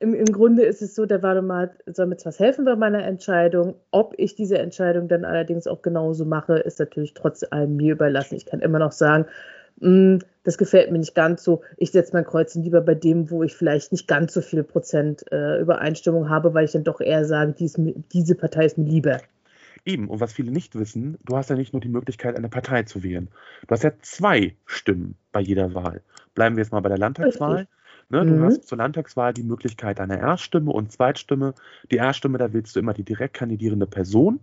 im, 0.00 0.14
im 0.14 0.32
Grunde 0.32 0.64
ist 0.64 0.82
es 0.82 0.96
so, 0.96 1.06
der 1.06 1.22
Wahlomat 1.22 1.78
soll 1.86 2.06
mir 2.06 2.16
zwar 2.16 2.32
helfen 2.32 2.64
bei 2.64 2.74
meiner 2.74 3.04
Entscheidung. 3.04 3.76
Ob 3.92 4.14
ich 4.18 4.34
diese 4.34 4.58
Entscheidung 4.58 5.06
dann 5.06 5.24
allerdings 5.24 5.68
auch 5.68 5.80
genauso 5.80 6.24
mache, 6.24 6.58
ist 6.58 6.80
natürlich 6.80 7.14
trotz 7.14 7.44
allem 7.44 7.76
mir 7.76 7.92
überlassen. 7.92 8.34
Ich 8.34 8.46
kann 8.46 8.58
immer 8.58 8.80
noch 8.80 8.90
sagen, 8.90 9.26
hm, 9.82 10.20
das 10.44 10.58
gefällt 10.58 10.90
mir 10.90 10.98
nicht 10.98 11.14
ganz 11.14 11.44
so. 11.44 11.62
Ich 11.76 11.92
setze 11.92 12.12
mein 12.14 12.24
Kreuzchen 12.24 12.62
lieber 12.62 12.80
bei 12.80 12.94
dem, 12.94 13.30
wo 13.30 13.42
ich 13.42 13.54
vielleicht 13.54 13.92
nicht 13.92 14.08
ganz 14.08 14.32
so 14.32 14.40
viel 14.40 14.64
Prozent 14.64 15.24
äh, 15.30 15.60
Übereinstimmung 15.60 16.28
habe, 16.28 16.54
weil 16.54 16.64
ich 16.64 16.72
dann 16.72 16.84
doch 16.84 17.00
eher 17.00 17.24
sage, 17.24 17.54
dies, 17.58 17.74
diese 18.12 18.34
Partei 18.34 18.66
ist 18.66 18.78
mir 18.78 18.88
lieber. 18.88 19.20
Eben, 19.84 20.08
und 20.08 20.20
was 20.20 20.32
viele 20.32 20.52
nicht 20.52 20.78
wissen, 20.78 21.18
du 21.24 21.36
hast 21.36 21.50
ja 21.50 21.56
nicht 21.56 21.72
nur 21.72 21.80
die 21.80 21.88
Möglichkeit, 21.88 22.36
eine 22.36 22.48
Partei 22.48 22.84
zu 22.84 23.02
wählen. 23.02 23.28
Du 23.66 23.72
hast 23.72 23.82
ja 23.82 23.92
zwei 24.00 24.54
Stimmen 24.64 25.16
bei 25.32 25.40
jeder 25.40 25.74
Wahl. 25.74 26.02
Bleiben 26.34 26.56
wir 26.56 26.62
jetzt 26.62 26.72
mal 26.72 26.80
bei 26.80 26.88
der 26.88 26.98
Landtagswahl. 26.98 27.56
Richtig. 27.56 27.81
Ne, 28.12 28.26
du 28.26 28.34
mhm. 28.34 28.44
hast 28.44 28.68
zur 28.68 28.76
Landtagswahl 28.76 29.32
die 29.32 29.42
Möglichkeit 29.42 29.98
einer 29.98 30.18
Erststimme 30.18 30.70
und 30.70 30.92
Zweitstimme. 30.92 31.54
Die 31.90 31.96
Erststimme, 31.96 32.36
da 32.36 32.52
wählst 32.52 32.76
du 32.76 32.80
immer 32.80 32.92
die 32.92 33.04
direkt 33.04 33.32
kandidierende 33.32 33.86
Person. 33.86 34.40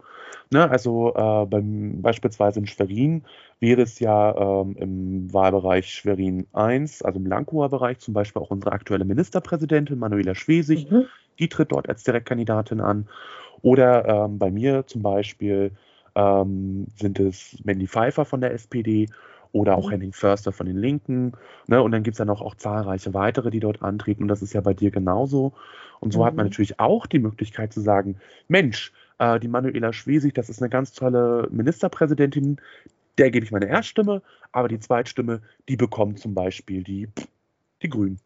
Ne, 0.50 0.68
also 0.68 1.14
äh, 1.14 1.46
beim, 1.46 2.02
beispielsweise 2.02 2.60
in 2.60 2.66
Schwerin 2.66 3.26
wäre 3.60 3.84
es 3.84 4.00
ja 4.00 4.62
ähm, 4.62 4.76
im 4.76 5.32
Wahlbereich 5.32 5.94
Schwerin 5.94 6.48
1, 6.52 7.04
also 7.04 7.20
im 7.20 7.28
Lankower 7.28 7.70
Bereich, 7.70 8.00
zum 8.00 8.16
Beispiel 8.16 8.42
auch 8.42 8.50
unsere 8.50 8.72
aktuelle 8.72 9.06
Ministerpräsidentin 9.06 10.00
Manuela 10.00 10.34
Schwesig. 10.34 10.90
Mhm. 10.90 11.06
Die 11.38 11.48
tritt 11.48 11.72
dort 11.72 11.88
als 11.88 12.04
Direktkandidatin 12.04 12.82
an. 12.82 13.08
Oder 13.62 14.26
ähm, 14.26 14.40
bei 14.40 14.50
mir 14.50 14.88
zum 14.88 15.04
Beispiel 15.04 15.74
ähm, 16.16 16.88
sind 16.96 17.20
es 17.20 17.56
Mandy 17.64 17.88
Pfeiffer 17.88 18.26
von 18.26 18.42
der 18.42 18.52
SPD 18.52 19.10
oder 19.52 19.78
auch 19.78 19.88
mhm. 19.88 19.92
Henning 19.92 20.14
Förster 20.14 20.52
von 20.52 20.66
den 20.66 20.78
Linken. 20.78 21.34
Ne? 21.68 21.82
Und 21.82 21.92
dann 21.92 22.04
gibt 22.04 22.16
es 22.16 22.18
dann 22.20 22.30
auch, 22.30 22.42
auch 22.42 22.56
zahlreiche 22.56 23.14
weitere, 23.14 23.50
die 23.50 23.60
dort 23.60 23.82
antreten. 23.82 24.24
Und 24.24 24.28
das 24.28 24.42
ist 24.42 24.54
ja 24.54 24.62
bei 24.62 24.74
dir 24.74 24.92
genauso. 24.92 25.54
Und 26.00 26.14
so 26.14 26.20
mhm. 26.20 26.26
hat 26.26 26.36
man 26.36 26.46
mhm. 26.46 26.52
natürlich 26.52 26.80
auch 26.80 27.08
die 27.08 27.20
Möglichkeit 27.20 27.74
zu 27.74 27.82
sagen, 27.82 28.18
Mensch, 28.48 28.94
äh, 29.18 29.40
die 29.40 29.48
Manuela 29.48 29.94
Schwesig, 29.94 30.34
das 30.36 30.50
ist 30.50 30.62
eine 30.62 30.70
ganz 30.70 30.94
tolle 30.94 31.48
Ministerpräsidentin, 31.52 32.60
der 33.18 33.32
gebe 33.32 33.46
ich 33.46 33.52
meine 33.52 33.68
Erststimme, 33.68 34.22
aber 34.52 34.68
die 34.68 34.80
Zweitstimme, 34.80 35.42
die 35.68 35.76
bekommt 35.76 36.20
zum 36.20 36.34
Beispiel 36.34 36.84
die, 36.84 37.10
die 37.82 37.90
Grünen. 37.90 38.20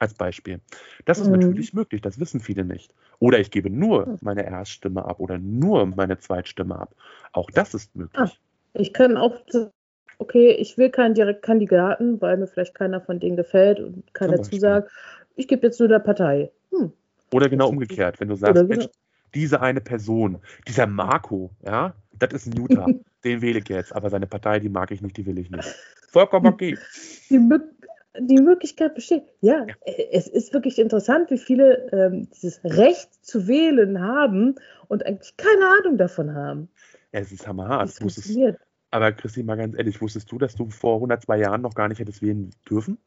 Als 0.00 0.14
Beispiel. 0.14 0.60
Das 1.04 1.20
ist 1.20 1.28
mhm. 1.28 1.34
natürlich 1.34 1.72
möglich, 1.72 2.02
das 2.02 2.18
wissen 2.18 2.40
viele 2.40 2.64
nicht. 2.64 2.92
Oder 3.20 3.38
ich 3.38 3.52
gebe 3.52 3.70
nur 3.70 4.06
hm. 4.06 4.18
meine 4.20 4.44
Erststimme 4.44 5.04
ab 5.04 5.20
oder 5.20 5.38
nur 5.38 5.86
meine 5.86 6.18
Zweitstimme 6.18 6.76
ab. 6.76 6.92
Auch 7.30 7.48
das 7.52 7.72
ist 7.72 7.94
möglich. 7.94 8.20
Ah, 8.20 8.32
ich 8.74 8.92
kann 8.92 9.16
auch 9.16 9.36
okay, 10.22 10.52
ich 10.52 10.78
will 10.78 10.90
keinen 10.90 11.14
Direktkandidaten, 11.14 12.20
weil 12.20 12.36
mir 12.36 12.46
vielleicht 12.46 12.74
keiner 12.74 13.00
von 13.00 13.18
denen 13.18 13.36
gefällt 13.36 13.80
und 13.80 14.14
keiner 14.14 14.40
zusagt. 14.40 14.90
Ich 15.34 15.48
gebe 15.48 15.66
jetzt 15.66 15.80
nur 15.80 15.88
der 15.88 15.98
Partei. 15.98 16.50
Hm. 16.70 16.92
Oder 17.32 17.48
genau 17.48 17.68
umgekehrt, 17.68 18.20
wenn 18.20 18.28
du 18.28 18.36
sagst, 18.36 18.54
genau. 18.54 18.68
Mensch, 18.68 18.88
diese 19.34 19.60
eine 19.60 19.80
Person, 19.80 20.38
dieser 20.68 20.86
Marco, 20.86 21.50
ja, 21.66 21.94
das 22.18 22.32
ist 22.34 22.46
ein 22.46 22.60
Utah, 22.60 22.86
den 23.24 23.42
wähle 23.42 23.58
ich 23.58 23.68
jetzt, 23.68 23.94
aber 23.94 24.10
seine 24.10 24.26
Partei, 24.26 24.60
die 24.60 24.68
mag 24.68 24.92
ich 24.92 25.02
nicht, 25.02 25.16
die 25.16 25.26
will 25.26 25.38
ich 25.38 25.50
nicht. 25.50 25.74
Vollkommen 26.08 26.46
okay. 26.46 26.78
Die, 27.30 27.40
die 28.20 28.40
Möglichkeit 28.40 28.94
besteht. 28.94 29.24
Ja, 29.40 29.66
ja, 29.66 29.74
es 30.12 30.28
ist 30.28 30.52
wirklich 30.52 30.78
interessant, 30.78 31.30
wie 31.30 31.38
viele 31.38 31.90
ähm, 31.90 32.28
dieses 32.30 32.62
Recht 32.62 33.08
zu 33.24 33.48
wählen 33.48 34.00
haben 34.00 34.54
und 34.88 35.04
eigentlich 35.04 35.36
keine 35.36 35.66
Ahnung 35.80 35.98
davon 35.98 36.34
haben. 36.34 36.68
Ja, 37.12 37.20
es 37.20 37.32
ist 37.32 37.48
hammerhart. 37.48 37.88
Es 37.88 37.98
funktioniert. 37.98 38.58
Aber 38.92 39.10
Christi, 39.10 39.42
mal 39.42 39.56
ganz 39.56 39.74
ehrlich, 39.76 40.00
wusstest 40.02 40.30
du, 40.30 40.38
dass 40.38 40.54
du 40.54 40.68
vor 40.68 40.96
102 40.96 41.38
Jahren 41.38 41.62
noch 41.62 41.74
gar 41.74 41.88
nicht 41.88 41.98
hättest 41.98 42.20
wählen 42.20 42.50
dürfen? 42.68 42.98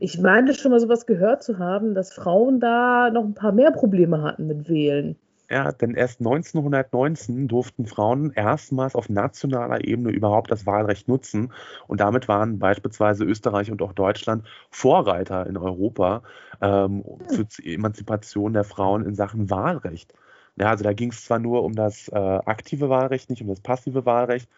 Ich 0.00 0.18
meine 0.18 0.54
schon 0.54 0.72
mal 0.72 0.80
sowas 0.80 1.06
gehört 1.06 1.42
zu 1.42 1.58
haben, 1.58 1.94
dass 1.94 2.12
Frauen 2.12 2.60
da 2.60 3.10
noch 3.10 3.24
ein 3.24 3.34
paar 3.34 3.52
mehr 3.52 3.70
Probleme 3.70 4.22
hatten 4.22 4.48
mit 4.48 4.68
Wählen. 4.68 5.16
Ja, 5.48 5.70
denn 5.72 5.94
erst 5.94 6.20
1919 6.20 7.48
durften 7.48 7.86
Frauen 7.86 8.32
erstmals 8.32 8.94
auf 8.94 9.08
nationaler 9.08 9.84
Ebene 9.84 10.10
überhaupt 10.10 10.50
das 10.50 10.66
Wahlrecht 10.66 11.08
nutzen. 11.08 11.52
Und 11.86 12.00
damit 12.00 12.26
waren 12.28 12.58
beispielsweise 12.58 13.24
Österreich 13.24 13.70
und 13.70 13.82
auch 13.82 13.92
Deutschland 13.92 14.46
Vorreiter 14.70 15.46
in 15.46 15.56
Europa 15.56 16.22
ähm, 16.60 17.04
für 17.28 17.44
die 17.44 17.74
Emanzipation 17.74 18.52
der 18.52 18.64
Frauen 18.64 19.04
in 19.04 19.14
Sachen 19.14 19.50
Wahlrecht. 19.50 20.12
Ja, 20.56 20.70
also 20.70 20.84
da 20.84 20.92
ging 20.92 21.10
es 21.10 21.24
zwar 21.24 21.38
nur 21.38 21.64
um 21.64 21.74
das 21.74 22.08
äh, 22.08 22.16
aktive 22.16 22.88
Wahlrecht, 22.88 23.30
nicht 23.30 23.42
um 23.42 23.48
das 23.48 23.60
passive 23.60 24.06
Wahlrecht. 24.06 24.48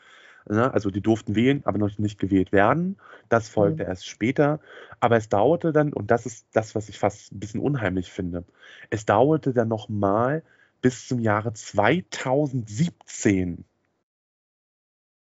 Ne? 0.48 0.72
Also 0.72 0.90
die 0.90 1.00
durften 1.00 1.36
wählen, 1.36 1.62
aber 1.64 1.78
noch 1.78 1.96
nicht 1.98 2.18
gewählt 2.18 2.52
werden. 2.52 2.98
Das 3.28 3.48
folgte 3.48 3.84
mhm. 3.84 3.90
erst 3.90 4.06
später. 4.06 4.60
Aber 5.00 5.16
es 5.16 5.28
dauerte 5.28 5.72
dann, 5.72 5.92
und 5.92 6.10
das 6.10 6.26
ist 6.26 6.46
das, 6.52 6.74
was 6.74 6.88
ich 6.88 6.98
fast 6.98 7.32
ein 7.32 7.40
bisschen 7.40 7.60
unheimlich 7.60 8.10
finde, 8.10 8.44
es 8.90 9.06
dauerte 9.06 9.52
dann 9.52 9.68
nochmal 9.68 10.42
bis 10.80 11.06
zum 11.06 11.20
Jahre 11.20 11.52
2017. 11.52 13.64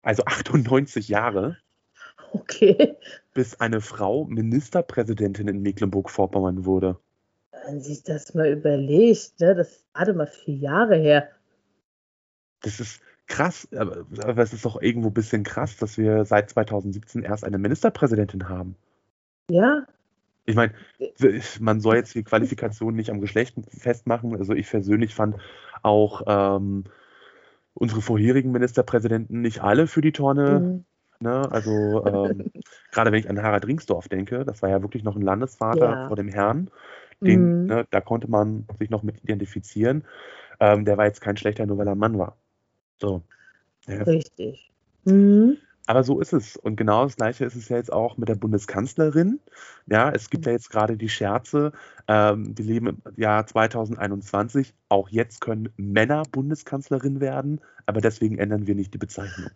Also 0.01 0.23
98 0.25 1.09
Jahre. 1.09 1.57
Okay. 2.31 2.95
Bis 3.33 3.59
eine 3.59 3.81
Frau 3.81 4.25
Ministerpräsidentin 4.25 5.47
in 5.47 5.61
Mecklenburg-Vorpommern 5.61 6.65
wurde 6.65 6.99
man 7.69 7.81
sich 7.81 8.03
das 8.03 8.33
mal 8.33 8.49
überlegt, 8.51 9.39
ne, 9.39 9.55
das 9.55 9.71
ist 9.71 9.93
gerade 9.93 10.13
mal 10.13 10.27
vier 10.27 10.55
Jahre 10.55 10.95
her. 10.95 11.29
Das 12.61 12.79
ist 12.79 13.01
krass, 13.27 13.67
aber, 13.75 14.05
aber 14.23 14.41
es 14.41 14.53
ist 14.53 14.65
doch 14.65 14.81
irgendwo 14.81 15.09
ein 15.09 15.13
bisschen 15.13 15.43
krass, 15.43 15.77
dass 15.77 15.97
wir 15.97 16.25
seit 16.25 16.49
2017 16.49 17.23
erst 17.23 17.43
eine 17.43 17.57
Ministerpräsidentin 17.57 18.49
haben. 18.49 18.75
Ja. 19.49 19.85
Ich 20.45 20.55
meine, 20.55 20.73
man 21.59 21.79
soll 21.79 21.97
jetzt 21.97 22.15
die 22.15 22.23
Qualifikation 22.23 22.95
nicht 22.95 23.11
am 23.11 23.21
Geschlecht 23.21 23.55
festmachen. 23.69 24.35
Also 24.35 24.53
ich 24.53 24.67
persönlich 24.67 25.13
fand 25.13 25.35
auch 25.83 26.23
ähm, 26.25 26.85
unsere 27.75 28.01
vorherigen 28.01 28.51
Ministerpräsidenten 28.51 29.41
nicht 29.41 29.61
alle 29.61 29.85
für 29.85 30.01
die 30.01 30.11
Tonne. 30.11 30.59
Mhm. 30.59 30.85
Ne? 31.21 31.51
Also 31.51 32.05
ähm, 32.05 32.51
gerade 32.91 33.11
wenn 33.11 33.19
ich 33.19 33.29
an 33.29 33.41
Harald 33.41 33.67
Ringsdorf 33.67 34.07
denke, 34.07 34.43
das 34.43 34.61
war 34.61 34.69
ja 34.69 34.81
wirklich 34.81 35.03
noch 35.03 35.15
ein 35.15 35.21
Landesvater 35.21 35.89
ja. 35.91 36.07
vor 36.07 36.15
dem 36.15 36.29
Herrn. 36.29 36.71
Den, 37.21 37.63
mhm. 37.63 37.67
ne, 37.67 37.87
da 37.89 38.01
konnte 38.01 38.29
man 38.29 38.65
sich 38.79 38.89
noch 38.89 39.03
mit 39.03 39.23
identifizieren. 39.23 40.03
Ähm, 40.59 40.85
der 40.85 40.97
war 40.97 41.05
jetzt 41.05 41.21
kein 41.21 41.37
schlechter, 41.37 41.65
nur 41.65 41.77
weil 41.77 41.87
er 41.87 41.95
Mann 41.95 42.17
war. 42.17 42.37
So. 42.99 43.23
Ja. 43.87 44.03
Richtig. 44.03 44.71
Mhm. 45.05 45.57
Aber 45.89 46.03
so 46.03 46.19
ist 46.19 46.33
es. 46.33 46.55
Und 46.55 46.75
genau 46.75 47.05
das 47.05 47.15
Gleiche 47.15 47.45
ist 47.45 47.55
es 47.55 47.67
ja 47.67 47.77
jetzt 47.77 47.91
auch 47.91 48.17
mit 48.17 48.29
der 48.29 48.35
Bundeskanzlerin. 48.35 49.39
Ja, 49.87 50.11
es 50.11 50.29
gibt 50.29 50.45
ja 50.45 50.51
jetzt 50.51 50.69
gerade 50.69 50.97
die 50.97 51.09
Scherze. 51.09 51.71
Ähm, 52.07 52.55
wir 52.55 52.63
leben 52.63 52.87
im 52.87 53.01
Jahr 53.15 53.47
2021. 53.47 54.75
Auch 54.89 55.09
jetzt 55.09 55.41
können 55.41 55.69
Männer 55.77 56.21
Bundeskanzlerin 56.31 57.21
werden, 57.21 57.59
aber 57.87 58.01
deswegen 58.01 58.37
ändern 58.37 58.67
wir 58.67 58.75
nicht 58.75 58.93
die 58.93 58.99
Bezeichnung. 58.99 59.49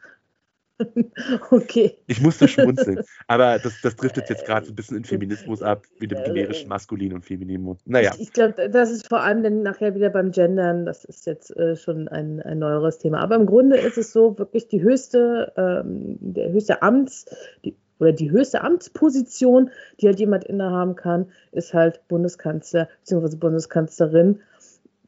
Okay. 1.49 1.97
Ich 2.07 2.21
musste 2.21 2.47
schmunzeln. 2.47 3.01
Aber 3.27 3.59
das, 3.59 3.81
das 3.81 3.95
driftet 3.95 4.29
jetzt 4.29 4.45
gerade 4.45 4.67
ein 4.67 4.75
bisschen 4.75 4.97
in 4.97 5.03
Feminismus 5.03 5.61
ab, 5.61 5.83
wie 5.99 6.07
dem 6.07 6.23
generischen 6.23 6.69
Maskulin 6.69 7.13
und 7.13 7.25
Feminin. 7.25 7.77
Naja. 7.85 8.11
Ich, 8.15 8.21
ich 8.21 8.33
glaube, 8.33 8.69
das 8.69 8.91
ist 8.91 9.07
vor 9.07 9.21
allem 9.21 9.43
dann 9.43 9.61
nachher 9.61 9.95
wieder 9.95 10.09
beim 10.09 10.31
Gendern, 10.31 10.85
das 10.85 11.05
ist 11.05 11.25
jetzt 11.25 11.55
äh, 11.55 11.75
schon 11.75 12.07
ein, 12.07 12.41
ein 12.41 12.59
neueres 12.59 12.97
Thema. 12.97 13.19
Aber 13.19 13.35
im 13.35 13.45
Grunde 13.45 13.77
ist 13.77 13.97
es 13.97 14.11
so, 14.11 14.37
wirklich 14.37 14.67
die 14.67 14.81
höchste, 14.81 15.53
ähm, 15.57 16.17
der 16.19 16.51
höchste 16.51 16.81
Amts, 16.81 17.25
die, 17.63 17.75
oder 17.99 18.11
die 18.11 18.31
höchste 18.31 18.61
Amtsposition, 18.61 19.69
die 19.99 20.07
halt 20.07 20.19
jemand 20.19 20.43
innehaben 20.43 20.95
kann, 20.95 21.31
ist 21.51 21.73
halt 21.73 22.05
Bundeskanzler 22.07 22.89
bzw. 23.01 23.37
Bundeskanzlerin. 23.37 24.41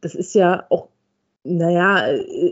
Das 0.01 0.15
ist 0.15 0.35
ja 0.35 0.65
auch 0.69 0.89
naja, 1.45 2.07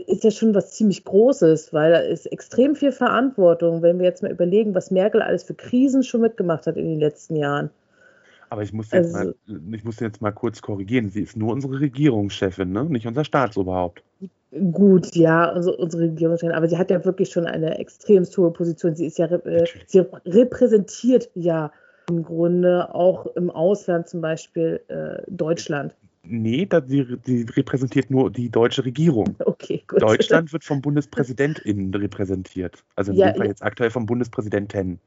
ist 0.06 0.22
ja 0.22 0.30
schon 0.30 0.54
was 0.54 0.70
ziemlich 0.70 1.04
Großes, 1.04 1.72
weil 1.72 1.92
da 1.92 1.98
ist 1.98 2.26
extrem 2.26 2.76
viel 2.76 2.92
Verantwortung, 2.92 3.82
wenn 3.82 3.98
wir 3.98 4.04
jetzt 4.04 4.22
mal 4.22 4.30
überlegen, 4.30 4.74
was 4.74 4.92
Merkel 4.92 5.20
alles 5.20 5.42
für 5.42 5.54
Krisen 5.54 6.04
schon 6.04 6.20
mitgemacht 6.20 6.66
hat 6.66 6.76
in 6.76 6.86
den 6.86 7.00
letzten 7.00 7.34
Jahren. 7.34 7.70
Aber 8.50 8.62
ich 8.62 8.72
muss 8.72 8.92
jetzt, 8.92 9.12
also, 9.12 9.32
mal, 9.46 9.74
ich 9.74 9.84
muss 9.84 9.98
jetzt 9.98 10.22
mal 10.22 10.30
kurz 10.30 10.62
korrigieren. 10.62 11.08
Sie 11.08 11.22
ist 11.22 11.36
nur 11.36 11.52
unsere 11.52 11.80
Regierungschefin, 11.80 12.70
ne? 12.70 12.84
nicht 12.84 13.06
unser 13.06 13.24
Staatsoberhaupt. 13.24 14.04
Gut, 14.70 15.16
ja, 15.16 15.50
also 15.50 15.76
unsere 15.76 16.04
Regierungschefin, 16.04 16.54
aber 16.54 16.68
sie 16.68 16.78
hat 16.78 16.88
ja 16.88 17.04
wirklich 17.04 17.30
schon 17.30 17.46
eine 17.46 17.76
extrem 17.78 18.24
hohe 18.24 18.52
Position. 18.52 18.94
Sie 18.94 19.06
ist 19.06 19.18
ja, 19.18 19.26
äh, 19.26 19.66
sie 19.86 20.04
repräsentiert 20.24 21.28
ja 21.34 21.72
im 22.08 22.22
Grunde 22.22 22.94
auch 22.94 23.26
im 23.34 23.50
Ausland 23.50 24.08
zum 24.08 24.20
Beispiel 24.20 24.80
äh, 24.86 25.20
Deutschland. 25.26 25.96
Nee, 26.26 26.66
die, 26.66 27.18
die, 27.26 27.42
repräsentiert 27.42 28.10
nur 28.10 28.30
die 28.30 28.50
deutsche 28.50 28.84
Regierung. 28.84 29.36
Okay, 29.40 29.82
gut. 29.86 30.02
Deutschland 30.02 30.52
wird 30.52 30.64
vom 30.64 30.80
BundespräsidentInnen 30.80 31.94
repräsentiert. 31.94 32.82
Also 32.96 33.12
in 33.12 33.18
ja, 33.18 33.30
dem 33.30 33.36
Fall 33.36 33.46
jetzt 33.48 33.62
aktuell 33.62 33.90
vom 33.90 34.06
Bundespräsidenten. 34.06 34.98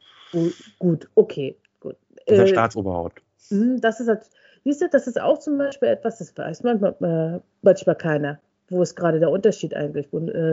Gut, 0.80 1.10
okay, 1.16 1.56
gut. 1.80 1.96
Unser 2.28 2.44
äh, 2.44 2.48
Staatsoberhaupt. 2.48 3.22
Hm, 3.50 3.82
das 3.82 4.00
ist, 4.00 4.10
siehst 4.64 4.82
du, 4.82 4.90
das 4.90 5.08
ist 5.08 5.20
auch 5.20 5.40
zum 5.40 5.58
Beispiel 5.58 5.90
etwas, 5.90 6.20
das 6.20 6.38
weiß 6.38 6.64
manchmal, 6.64 7.42
manchmal 7.62 7.96
keiner. 7.96 8.40
Wo 8.70 8.82
ist 8.82 8.96
gerade 8.96 9.20
der 9.20 9.32
Unterschied 9.32 9.74
eigentlich? 9.74 10.08
Äh, 10.14 10.52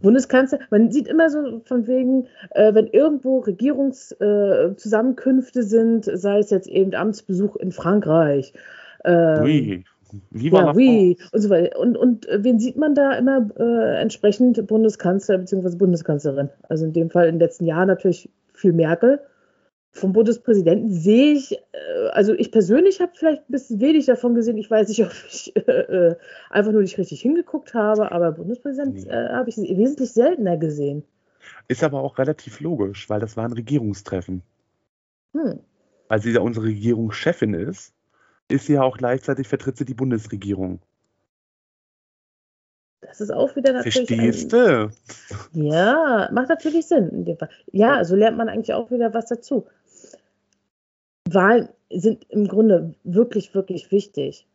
Bundeskanzler, 0.00 0.58
man 0.70 0.90
sieht 0.90 1.06
immer 1.06 1.30
so 1.30 1.62
von 1.64 1.86
wegen, 1.86 2.26
äh, 2.50 2.74
wenn 2.74 2.88
irgendwo 2.88 3.38
Regierungszusammenkünfte 3.38 5.60
äh, 5.60 5.62
sind, 5.62 6.10
sei 6.12 6.40
es 6.40 6.50
jetzt 6.50 6.66
eben 6.66 6.92
Amtsbesuch 6.94 7.54
in 7.56 7.70
Frankreich. 7.70 8.52
Ähm, 9.04 9.84
War 10.30 10.66
ja, 10.66 10.76
wie 10.76 11.18
und 11.32 11.40
so 11.40 11.50
weiter. 11.50 11.78
Und, 11.78 11.96
und 11.96 12.28
äh, 12.28 12.42
wen 12.42 12.58
sieht 12.58 12.76
man 12.76 12.94
da 12.94 13.12
immer 13.12 13.48
äh, 13.58 14.00
entsprechend 14.00 14.66
Bundeskanzler 14.66 15.38
bzw. 15.38 15.76
Bundeskanzlerin? 15.76 16.50
Also 16.68 16.84
in 16.84 16.92
dem 16.92 17.10
Fall 17.10 17.26
in 17.26 17.34
den 17.36 17.40
letzten 17.40 17.64
Jahren 17.64 17.88
natürlich 17.88 18.30
viel 18.52 18.72
Merkel. 18.72 19.20
Vom 19.94 20.14
Bundespräsidenten 20.14 20.90
sehe 20.90 21.34
ich, 21.34 21.52
äh, 21.52 22.08
also 22.12 22.32
ich 22.32 22.50
persönlich 22.50 23.00
habe 23.00 23.12
vielleicht 23.14 23.42
ein 23.42 23.52
bisschen 23.52 23.80
wenig 23.80 24.06
davon 24.06 24.34
gesehen. 24.34 24.56
Ich 24.58 24.70
weiß 24.70 24.88
nicht, 24.88 25.02
ob 25.04 25.12
ich 25.28 25.54
äh, 25.56 25.60
äh 25.60 26.16
einfach 26.50 26.72
nur 26.72 26.82
nicht 26.82 26.98
richtig 26.98 27.20
hingeguckt 27.20 27.74
habe, 27.74 28.12
aber 28.12 28.32
Bundespräsident 28.32 28.94
nee. 28.94 29.10
Äh, 29.10 29.30
habe 29.30 29.50
ich 29.50 29.56
wesentlich 29.56 30.12
seltener 30.12 30.56
gesehen. 30.56 31.04
Ist 31.68 31.84
aber 31.84 32.00
auch 32.02 32.18
relativ 32.18 32.60
logisch, 32.60 33.10
weil 33.10 33.20
das 33.20 33.36
war 33.36 33.44
ein 33.44 33.52
Regierungstreffen. 33.52 34.42
Hm. 35.34 35.60
Weil 36.08 36.20
sie 36.20 36.32
ja 36.32 36.40
unsere 36.40 36.66
Regierungschefin 36.66 37.54
ist 37.54 37.94
ist 38.48 38.66
sie 38.66 38.74
ja 38.74 38.82
auch 38.82 38.96
gleichzeitig 38.96 39.48
vertritt 39.48 39.76
sie 39.76 39.84
die 39.84 39.94
Bundesregierung. 39.94 40.80
Das 43.00 43.20
ist 43.20 43.30
auch 43.30 43.56
wieder 43.56 43.72
natürlich. 43.72 43.94
Verstehst 43.94 44.52
du? 44.52 44.90
Ja, 45.52 46.30
macht 46.32 46.48
natürlich 46.48 46.86
Sinn 46.86 47.08
in 47.08 47.24
dem 47.24 47.36
Fall. 47.36 47.50
Ja, 47.72 48.04
so 48.04 48.14
lernt 48.14 48.36
man 48.36 48.48
eigentlich 48.48 48.74
auch 48.74 48.90
wieder 48.90 49.12
was 49.12 49.26
dazu. 49.26 49.66
Wahlen 51.28 51.68
sind 51.90 52.24
im 52.30 52.46
Grunde 52.46 52.94
wirklich, 53.02 53.54
wirklich 53.54 53.90
wichtig. 53.90 54.46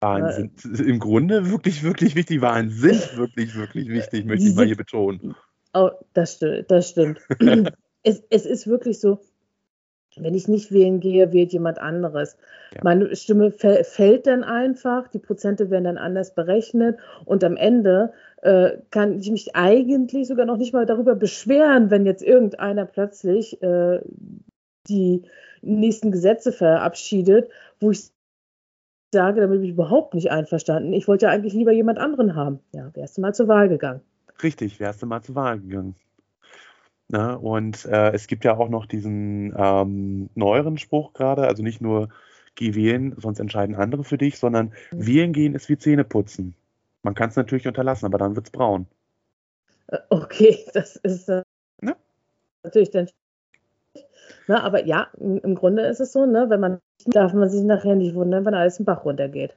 Wahlen 0.00 0.32
sind 0.32 0.80
im 0.80 0.98
Grunde 0.98 1.50
wirklich, 1.50 1.82
wirklich 1.82 2.14
wichtig. 2.14 2.40
Wahlen 2.40 2.70
sind 2.70 3.16
wirklich, 3.16 3.54
wirklich 3.56 3.88
wichtig, 3.88 4.26
möchte 4.26 4.48
ich 4.48 4.54
mal 4.54 4.66
hier 4.66 4.76
betonen. 4.76 5.34
Oh, 5.74 5.90
das 6.12 6.34
stimmt. 6.34 6.70
Das 6.70 6.90
stimmt. 6.90 7.20
es, 8.02 8.22
es 8.30 8.46
ist 8.46 8.66
wirklich 8.66 9.00
so, 9.00 9.20
wenn 10.16 10.34
ich 10.34 10.48
nicht 10.48 10.72
wählen 10.72 11.00
gehe, 11.00 11.32
wählt 11.32 11.52
jemand 11.52 11.78
anderes. 11.78 12.36
Ja. 12.74 12.80
Meine 12.84 13.14
Stimme 13.16 13.50
fällt 13.50 14.26
dann 14.26 14.44
einfach, 14.44 15.08
die 15.08 15.18
Prozente 15.18 15.70
werden 15.70 15.84
dann 15.84 15.98
anders 15.98 16.34
berechnet 16.34 16.98
und 17.24 17.44
am 17.44 17.56
Ende 17.56 18.12
äh, 18.42 18.72
kann 18.90 19.18
ich 19.18 19.30
mich 19.30 19.54
eigentlich 19.56 20.28
sogar 20.28 20.46
noch 20.46 20.56
nicht 20.56 20.72
mal 20.72 20.86
darüber 20.86 21.14
beschweren, 21.14 21.90
wenn 21.90 22.06
jetzt 22.06 22.22
irgendeiner 22.22 22.86
plötzlich 22.86 23.62
äh, 23.62 24.00
die 24.88 25.22
nächsten 25.62 26.10
Gesetze 26.10 26.52
verabschiedet, 26.52 27.48
wo 27.80 27.90
ich 27.90 28.10
sage, 29.14 29.40
damit 29.40 29.60
bin 29.60 29.64
ich 29.64 29.74
überhaupt 29.74 30.14
nicht 30.14 30.30
einverstanden. 30.30 30.92
Ich 30.92 31.06
wollte 31.06 31.26
ja 31.26 31.32
eigentlich 31.32 31.52
lieber 31.52 31.72
jemand 31.72 31.98
anderen 31.98 32.34
haben. 32.34 32.60
Ja, 32.72 32.90
wärst 32.94 33.16
du 33.16 33.20
mal 33.20 33.34
zur 33.34 33.48
Wahl 33.48 33.68
gegangen. 33.68 34.00
Richtig, 34.42 34.80
wärst 34.80 35.02
du 35.02 35.06
mal 35.06 35.22
zur 35.22 35.34
Wahl 35.34 35.60
gegangen. 35.60 35.94
Ne? 37.12 37.38
Und 37.38 37.84
äh, 37.84 38.12
es 38.12 38.26
gibt 38.26 38.44
ja 38.44 38.56
auch 38.56 38.70
noch 38.70 38.86
diesen 38.86 39.54
ähm, 39.56 40.30
neueren 40.34 40.78
Spruch 40.78 41.12
gerade, 41.12 41.46
also 41.46 41.62
nicht 41.62 41.82
nur 41.82 42.08
geh 42.54 42.74
wählen, 42.74 43.14
sonst 43.18 43.38
entscheiden 43.38 43.76
andere 43.76 44.02
für 44.02 44.16
dich, 44.16 44.38
sondern 44.38 44.72
mhm. 44.90 45.06
wählen 45.06 45.32
gehen 45.34 45.54
ist 45.54 45.68
wie 45.68 45.76
Zähne 45.76 46.04
putzen. 46.04 46.54
Man 47.02 47.14
kann 47.14 47.28
es 47.28 47.36
natürlich 47.36 47.68
unterlassen, 47.68 48.06
aber 48.06 48.16
dann 48.16 48.34
wird 48.34 48.46
es 48.46 48.50
braun. 48.50 48.86
Äh, 49.88 49.98
okay, 50.08 50.58
das 50.74 50.96
ist 50.96 51.28
äh, 51.28 51.42
ne? 51.82 51.96
natürlich 52.64 52.90
dann. 52.90 53.08
Ne, 54.48 54.62
aber 54.62 54.86
ja, 54.86 55.08
im 55.18 55.54
Grunde 55.54 55.82
ist 55.86 56.00
es 56.00 56.12
so, 56.12 56.24
ne, 56.24 56.46
wenn 56.48 56.60
man 56.60 56.80
darf 57.04 57.34
man 57.34 57.50
sich 57.50 57.62
nachher 57.62 57.94
nicht 57.94 58.14
wundern, 58.14 58.44
wenn 58.44 58.54
alles 58.54 58.78
im 58.78 58.86
Bach 58.86 59.04
runtergeht. 59.04 59.54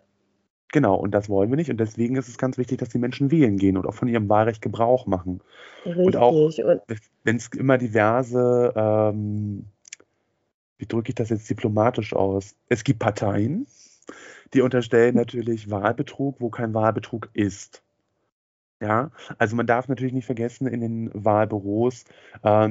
Genau, 0.71 0.95
und 0.95 1.11
das 1.11 1.29
wollen 1.29 1.49
wir 1.49 1.55
nicht. 1.55 1.69
Und 1.69 1.77
deswegen 1.77 2.15
ist 2.15 2.27
es 2.27 2.37
ganz 2.37 2.57
wichtig, 2.57 2.79
dass 2.79 2.89
die 2.89 2.97
Menschen 2.97 3.31
wählen 3.31 3.57
gehen 3.57 3.77
und 3.77 3.85
auch 3.85 3.93
von 3.93 4.07
ihrem 4.07 4.27
Wahlrecht 4.29 4.61
Gebrauch 4.61 5.05
machen. 5.05 5.41
Richtig. 5.85 6.05
Und 6.05 6.17
auch, 6.17 6.33
wenn 7.23 7.35
es 7.37 7.47
immer 7.49 7.77
diverse, 7.77 8.73
ähm, 8.75 9.65
wie 10.77 10.85
drücke 10.85 11.09
ich 11.09 11.15
das 11.15 11.29
jetzt 11.29 11.49
diplomatisch 11.49 12.13
aus? 12.13 12.55
Es 12.67 12.83
gibt 12.83 12.99
Parteien, 12.99 13.67
die 14.53 14.61
unterstellen 14.61 15.15
natürlich 15.15 15.69
Wahlbetrug, 15.69 16.41
wo 16.41 16.49
kein 16.49 16.73
Wahlbetrug 16.73 17.29
ist. 17.33 17.81
Ja, 18.81 19.11
also 19.37 19.55
man 19.55 19.67
darf 19.67 19.87
natürlich 19.87 20.13
nicht 20.13 20.25
vergessen, 20.25 20.67
in 20.67 20.81
den 20.81 21.11
Wahlbüros 21.13 22.03
äh, 22.43 22.69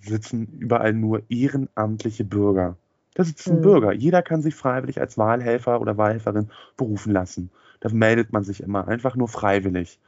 sitzen 0.00 0.46
überall 0.58 0.94
nur 0.94 1.22
ehrenamtliche 1.28 2.24
Bürger. 2.24 2.78
Da 3.14 3.24
sitzt 3.24 3.48
ein 3.48 3.58
mhm. 3.58 3.62
Bürger. 3.62 3.92
Jeder 3.92 4.22
kann 4.22 4.42
sich 4.42 4.54
freiwillig 4.54 5.00
als 5.00 5.18
Wahlhelfer 5.18 5.80
oder 5.80 5.96
Wahlhelferin 5.96 6.50
berufen 6.76 7.12
lassen. 7.12 7.50
Da 7.80 7.88
meldet 7.90 8.32
man 8.32 8.44
sich 8.44 8.62
immer, 8.62 8.88
einfach 8.88 9.16
nur 9.16 9.28
freiwillig. 9.28 10.00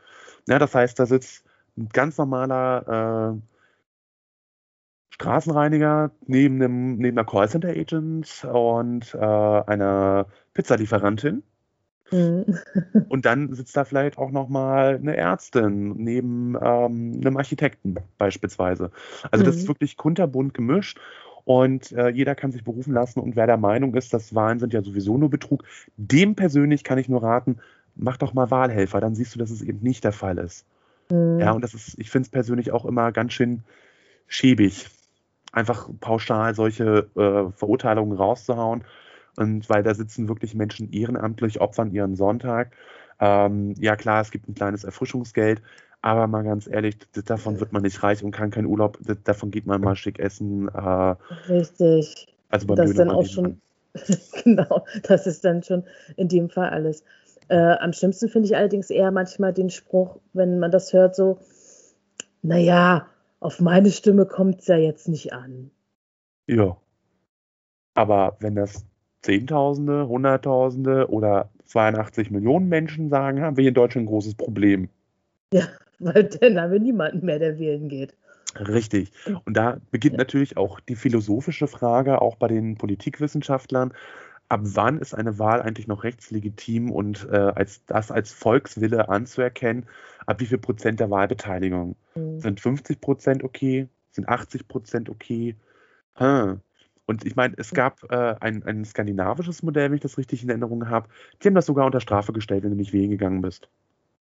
Ja, 0.48 0.58
das 0.58 0.74
heißt, 0.74 0.98
da 0.98 1.06
sitzt 1.06 1.44
ein 1.76 1.88
ganz 1.92 2.18
normaler 2.18 3.34
äh, 3.34 3.40
Straßenreiniger 5.10 6.10
neben, 6.26 6.56
einem, 6.56 6.96
neben 6.96 7.18
einer 7.18 7.26
Callcenter-Agent 7.26 8.46
und 8.50 9.14
äh, 9.14 9.18
einer 9.18 10.26
Pizzalieferantin. 10.54 11.42
Mhm. 12.10 12.58
und 13.08 13.24
dann 13.24 13.54
sitzt 13.54 13.74
da 13.78 13.84
vielleicht 13.84 14.18
auch 14.18 14.30
nochmal 14.30 14.96
eine 14.96 15.16
Ärztin 15.16 15.94
neben 15.96 16.54
ähm, 16.54 17.18
einem 17.20 17.36
Architekten 17.38 17.96
beispielsweise. 18.18 18.90
Also 19.30 19.42
mhm. 19.42 19.46
das 19.46 19.56
ist 19.56 19.64
mhm. 19.64 19.68
wirklich 19.68 19.96
kunterbunt 19.96 20.52
gemischt 20.52 21.00
und 21.44 21.92
äh, 21.92 22.08
jeder 22.08 22.34
kann 22.34 22.52
sich 22.52 22.64
berufen 22.64 22.94
lassen 22.94 23.20
und 23.20 23.36
wer 23.36 23.46
der 23.46 23.56
Meinung 23.56 23.94
ist, 23.94 24.14
dass 24.14 24.34
Wahlen 24.34 24.58
sind 24.58 24.72
ja 24.72 24.82
sowieso 24.82 25.18
nur 25.18 25.30
Betrug, 25.30 25.64
dem 25.96 26.34
persönlich 26.34 26.84
kann 26.84 26.98
ich 26.98 27.08
nur 27.08 27.22
raten, 27.22 27.58
mach 27.96 28.16
doch 28.16 28.34
mal 28.34 28.50
Wahlhelfer, 28.50 29.00
dann 29.00 29.14
siehst 29.14 29.34
du, 29.34 29.38
dass 29.38 29.50
es 29.50 29.62
eben 29.62 29.80
nicht 29.82 30.04
der 30.04 30.12
Fall 30.12 30.38
ist. 30.38 30.66
Mhm. 31.10 31.38
Ja, 31.40 31.52
und 31.52 31.62
das 31.62 31.74
ist, 31.74 31.98
ich 31.98 32.10
finde 32.10 32.26
es 32.26 32.30
persönlich 32.30 32.72
auch 32.72 32.84
immer 32.84 33.12
ganz 33.12 33.32
schön 33.32 33.62
schäbig, 34.26 34.88
einfach 35.52 35.88
pauschal 36.00 36.54
solche 36.54 37.08
äh, 37.14 37.52
Verurteilungen 37.56 38.16
rauszuhauen. 38.16 38.84
Und 39.36 39.68
weil 39.68 39.82
da 39.82 39.94
sitzen 39.94 40.28
wirklich 40.28 40.54
Menschen 40.54 40.92
ehrenamtlich, 40.92 41.60
opfern 41.60 41.90
ihren 41.90 42.14
Sonntag. 42.14 42.72
Ähm, 43.18 43.74
ja 43.78 43.96
klar, 43.96 44.20
es 44.20 44.30
gibt 44.30 44.48
ein 44.48 44.54
kleines 44.54 44.84
Erfrischungsgeld, 44.84 45.60
aber 46.04 46.26
mal 46.26 46.44
ganz 46.44 46.66
ehrlich, 46.66 46.98
davon 47.24 47.60
wird 47.60 47.72
man 47.72 47.80
nicht 47.80 48.02
reich 48.02 48.22
und 48.22 48.30
kann 48.30 48.50
keinen 48.50 48.66
Urlaub, 48.66 48.98
davon 49.24 49.50
geht 49.50 49.64
man 49.64 49.80
mal 49.80 49.96
schick 49.96 50.18
essen. 50.18 50.68
Äh, 50.68 51.14
Richtig. 51.48 52.26
Also 52.50 52.66
beim 52.66 52.76
das 52.76 52.90
ist 52.90 52.98
dann 52.98 53.10
auch 53.10 53.24
schon, 53.24 53.58
genau, 54.44 54.84
das 55.04 55.26
ist 55.26 55.46
dann 55.46 55.62
schon 55.62 55.84
in 56.16 56.28
dem 56.28 56.50
Fall 56.50 56.68
alles. 56.68 57.04
Äh, 57.48 57.56
am 57.56 57.94
schlimmsten 57.94 58.28
finde 58.28 58.48
ich 58.48 58.54
allerdings 58.54 58.90
eher 58.90 59.10
manchmal 59.12 59.54
den 59.54 59.70
Spruch, 59.70 60.18
wenn 60.34 60.58
man 60.58 60.70
das 60.70 60.92
hört, 60.92 61.16
so, 61.16 61.38
naja, 62.42 63.06
auf 63.40 63.62
meine 63.62 63.90
Stimme 63.90 64.26
kommt 64.26 64.60
es 64.60 64.66
ja 64.66 64.76
jetzt 64.76 65.08
nicht 65.08 65.32
an. 65.32 65.70
Ja. 66.46 66.76
Aber 67.94 68.36
wenn 68.40 68.56
das 68.56 68.84
Zehntausende, 69.22 70.06
Hunderttausende 70.06 71.08
oder 71.08 71.48
82 71.64 72.30
Millionen 72.30 72.68
Menschen 72.68 73.08
sagen, 73.08 73.40
haben 73.40 73.56
wir 73.56 73.62
hier 73.62 73.70
in 73.70 73.74
Deutschland 73.74 74.04
ein 74.04 74.10
großes 74.10 74.34
Problem. 74.34 74.90
Ja, 75.50 75.66
weil 75.98 76.24
dann 76.24 76.60
haben 76.60 76.72
wir 76.72 76.80
niemanden 76.80 77.24
mehr, 77.24 77.38
der 77.38 77.58
wählen 77.58 77.88
geht. 77.88 78.14
Richtig. 78.56 79.10
Und 79.44 79.56
da 79.56 79.78
beginnt 79.90 80.16
natürlich 80.16 80.56
auch 80.56 80.78
die 80.80 80.94
philosophische 80.94 81.66
Frage, 81.66 82.22
auch 82.22 82.36
bei 82.36 82.46
den 82.46 82.76
Politikwissenschaftlern, 82.76 83.92
ab 84.48 84.60
wann 84.62 84.98
ist 84.98 85.14
eine 85.14 85.38
Wahl 85.38 85.62
eigentlich 85.62 85.88
noch 85.88 86.04
rechtslegitim 86.04 86.90
und 86.90 87.26
äh, 87.30 87.36
als 87.36 87.84
das 87.86 88.10
als 88.10 88.32
Volkswille 88.32 89.08
anzuerkennen, 89.08 89.86
ab 90.26 90.40
wie 90.40 90.46
viel 90.46 90.58
Prozent 90.58 91.00
der 91.00 91.10
Wahlbeteiligung? 91.10 91.96
Mhm. 92.14 92.40
Sind 92.40 92.60
50 92.60 93.00
Prozent 93.00 93.42
okay? 93.42 93.88
Sind 94.10 94.28
80 94.28 94.68
Prozent 94.68 95.10
okay? 95.10 95.56
Hm. 96.14 96.60
Und 97.06 97.26
ich 97.26 97.36
meine, 97.36 97.54
es 97.58 97.72
gab 97.72 98.02
äh, 98.10 98.36
ein, 98.40 98.62
ein 98.62 98.84
skandinavisches 98.84 99.62
Modell, 99.62 99.90
wenn 99.90 99.96
ich 99.96 100.00
das 100.00 100.16
richtig 100.16 100.42
in 100.42 100.48
Erinnerung 100.48 100.88
habe. 100.88 101.08
Die 101.42 101.48
haben 101.48 101.54
das 101.54 101.66
sogar 101.66 101.84
unter 101.84 102.00
Strafe 102.00 102.32
gestellt, 102.32 102.62
wenn 102.62 102.70
du 102.70 102.76
nicht 102.76 102.92
wählen 102.94 103.10
gegangen 103.10 103.42
bist. 103.42 103.68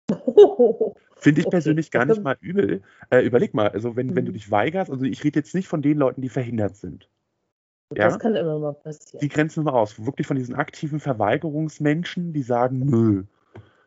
Finde 1.18 1.42
ich 1.42 1.50
persönlich 1.50 1.92
gar 1.92 2.06
nicht 2.06 2.22
mal 2.22 2.38
übel. 2.40 2.82
Äh, 3.10 3.22
überleg 3.22 3.54
mal, 3.54 3.70
also 3.70 3.96
wenn, 3.96 4.16
wenn 4.16 4.26
du 4.26 4.32
mhm. 4.32 4.36
dich 4.36 4.52
weigerst, 4.52 4.92
also 4.92 5.06
ich 5.06 5.24
rede 5.24 5.40
jetzt 5.40 5.56
nicht 5.56 5.68
von 5.68 5.82
den 5.82 5.98
Leuten, 5.98 6.22
die 6.22 6.30
verhindert 6.30 6.76
sind. 6.76 7.10
Ja? 7.94 8.06
Das 8.06 8.20
kann 8.20 8.36
immer 8.36 8.60
mal 8.60 8.74
passieren. 8.74 9.22
Die 9.22 9.30
grenzen 9.30 9.66
wir 9.66 9.74
aus. 9.74 10.06
Wirklich 10.06 10.28
von 10.28 10.38
diesen 10.38 10.56
aktiven 10.56 11.00
Verweigerungsmenschen, 11.00 12.34
die 12.34 12.44
sagen, 12.44 12.80
nö, 12.80 13.24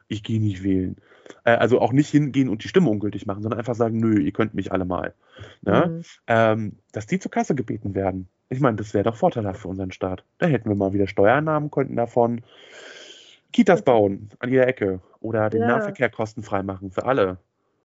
ich 0.08 0.22
gehe 0.22 0.40
nicht 0.40 0.62
wählen. 0.62 0.96
Äh, 1.44 1.56
also 1.56 1.80
auch 1.80 1.92
nicht 1.92 2.08
hingehen 2.08 2.48
und 2.48 2.64
die 2.64 2.68
Stimme 2.68 2.90
ungültig 2.90 3.26
machen, 3.26 3.42
sondern 3.42 3.58
einfach 3.58 3.74
sagen, 3.74 3.98
nö, 3.98 4.20
ihr 4.20 4.32
könnt 4.32 4.54
mich 4.54 4.72
alle 4.72 4.84
mal. 4.84 5.14
Ne? 5.62 5.86
Mhm. 5.88 6.02
Ähm, 6.26 6.72
dass 6.92 7.06
die 7.06 7.18
zur 7.18 7.30
Kasse 7.30 7.54
gebeten 7.54 7.94
werden. 7.94 8.28
Ich 8.50 8.60
meine, 8.60 8.76
das 8.76 8.94
wäre 8.94 9.04
doch 9.04 9.16
vorteilhaft 9.16 9.60
für 9.60 9.68
unseren 9.68 9.92
Staat. 9.92 10.24
Da 10.38 10.46
hätten 10.46 10.70
wir 10.70 10.76
mal 10.76 10.94
wieder 10.94 11.06
Steuereinnahmen, 11.06 11.70
könnten 11.70 11.96
davon 11.96 12.42
Kitas 13.52 13.82
bauen 13.82 14.30
an 14.38 14.50
jeder 14.50 14.66
Ecke 14.66 15.00
oder 15.20 15.50
den 15.50 15.62
ja. 15.62 15.68
Nahverkehr 15.68 16.10
kostenfrei 16.10 16.62
machen 16.62 16.90
für 16.90 17.04
alle. 17.04 17.38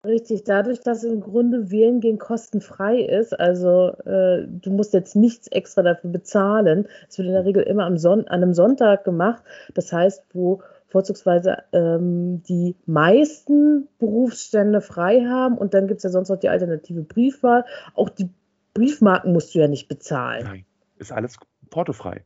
Richtig, 0.03 0.45
dadurch, 0.45 0.81
dass 0.81 1.05
im 1.05 1.21
Grunde 1.21 1.71
Wählen 1.71 2.01
gehen 2.01 2.19
kostenfrei 2.19 3.01
ist, 3.01 3.39
also 3.39 3.91
äh, 4.07 4.47
du 4.49 4.71
musst 4.71 4.95
jetzt 4.95 5.15
nichts 5.15 5.47
extra 5.49 5.83
dafür 5.83 6.09
bezahlen. 6.09 6.89
Es 7.07 7.19
wird 7.19 7.29
in 7.29 7.35
der 7.35 7.45
Regel 7.45 7.63
immer 7.65 7.85
am 7.85 7.99
Son 7.99 8.21
an 8.21 8.43
einem 8.43 8.55
Sonntag 8.55 9.05
gemacht. 9.05 9.43
Das 9.75 9.93
heißt, 9.93 10.25
wo 10.33 10.63
vorzugsweise 10.89 11.65
ähm, 11.73 12.43
die 12.45 12.77
meisten 12.87 13.89
Berufsstände 13.99 14.81
frei 14.81 15.27
haben 15.27 15.59
und 15.59 15.75
dann 15.75 15.87
gibt 15.87 15.99
es 15.99 16.05
ja 16.05 16.11
sonst 16.11 16.31
noch 16.31 16.39
die 16.39 16.49
alternative 16.49 17.03
Briefwahl. 17.03 17.67
Auch 17.95 18.09
die 18.09 18.31
Briefmarken 18.73 19.35
musst 19.35 19.55
du 19.55 19.59
ja 19.59 19.69
nicht 19.69 19.89
bezahlen. 19.89 20.45
Nein, 20.45 20.65
ist 20.97 21.13
alles 21.13 21.37
portofrei. 21.69 22.25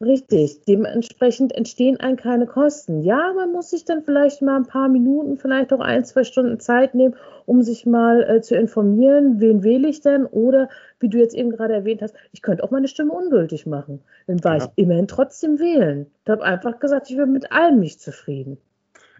Richtig, 0.00 0.64
dementsprechend 0.64 1.52
entstehen 1.52 1.98
einem 1.98 2.16
keine 2.16 2.46
Kosten. 2.46 3.02
Ja, 3.02 3.32
man 3.34 3.50
muss 3.50 3.70
sich 3.70 3.84
dann 3.84 4.04
vielleicht 4.04 4.42
mal 4.42 4.54
ein 4.54 4.66
paar 4.66 4.88
Minuten, 4.88 5.36
vielleicht 5.36 5.72
auch 5.72 5.80
ein, 5.80 6.04
zwei 6.04 6.22
Stunden 6.22 6.60
Zeit 6.60 6.94
nehmen, 6.94 7.16
um 7.46 7.62
sich 7.62 7.84
mal 7.84 8.22
äh, 8.22 8.40
zu 8.40 8.54
informieren, 8.54 9.40
wen 9.40 9.64
wähle 9.64 9.88
ich 9.88 10.00
denn? 10.00 10.24
Oder 10.24 10.68
wie 11.00 11.08
du 11.08 11.18
jetzt 11.18 11.34
eben 11.34 11.50
gerade 11.50 11.74
erwähnt 11.74 12.00
hast, 12.00 12.14
ich 12.30 12.42
könnte 12.42 12.62
auch 12.62 12.70
meine 12.70 12.86
Stimme 12.86 13.12
ungültig 13.12 13.66
machen. 13.66 14.00
Dann 14.28 14.44
war 14.44 14.58
ja. 14.58 14.64
ich 14.64 14.70
immerhin 14.76 15.08
trotzdem 15.08 15.58
wählen. 15.58 16.06
Ich 16.24 16.30
habe 16.30 16.44
einfach 16.44 16.78
gesagt, 16.78 17.10
ich 17.10 17.16
bin 17.16 17.32
mit 17.32 17.50
allem 17.50 17.80
nicht 17.80 18.00
zufrieden. 18.00 18.58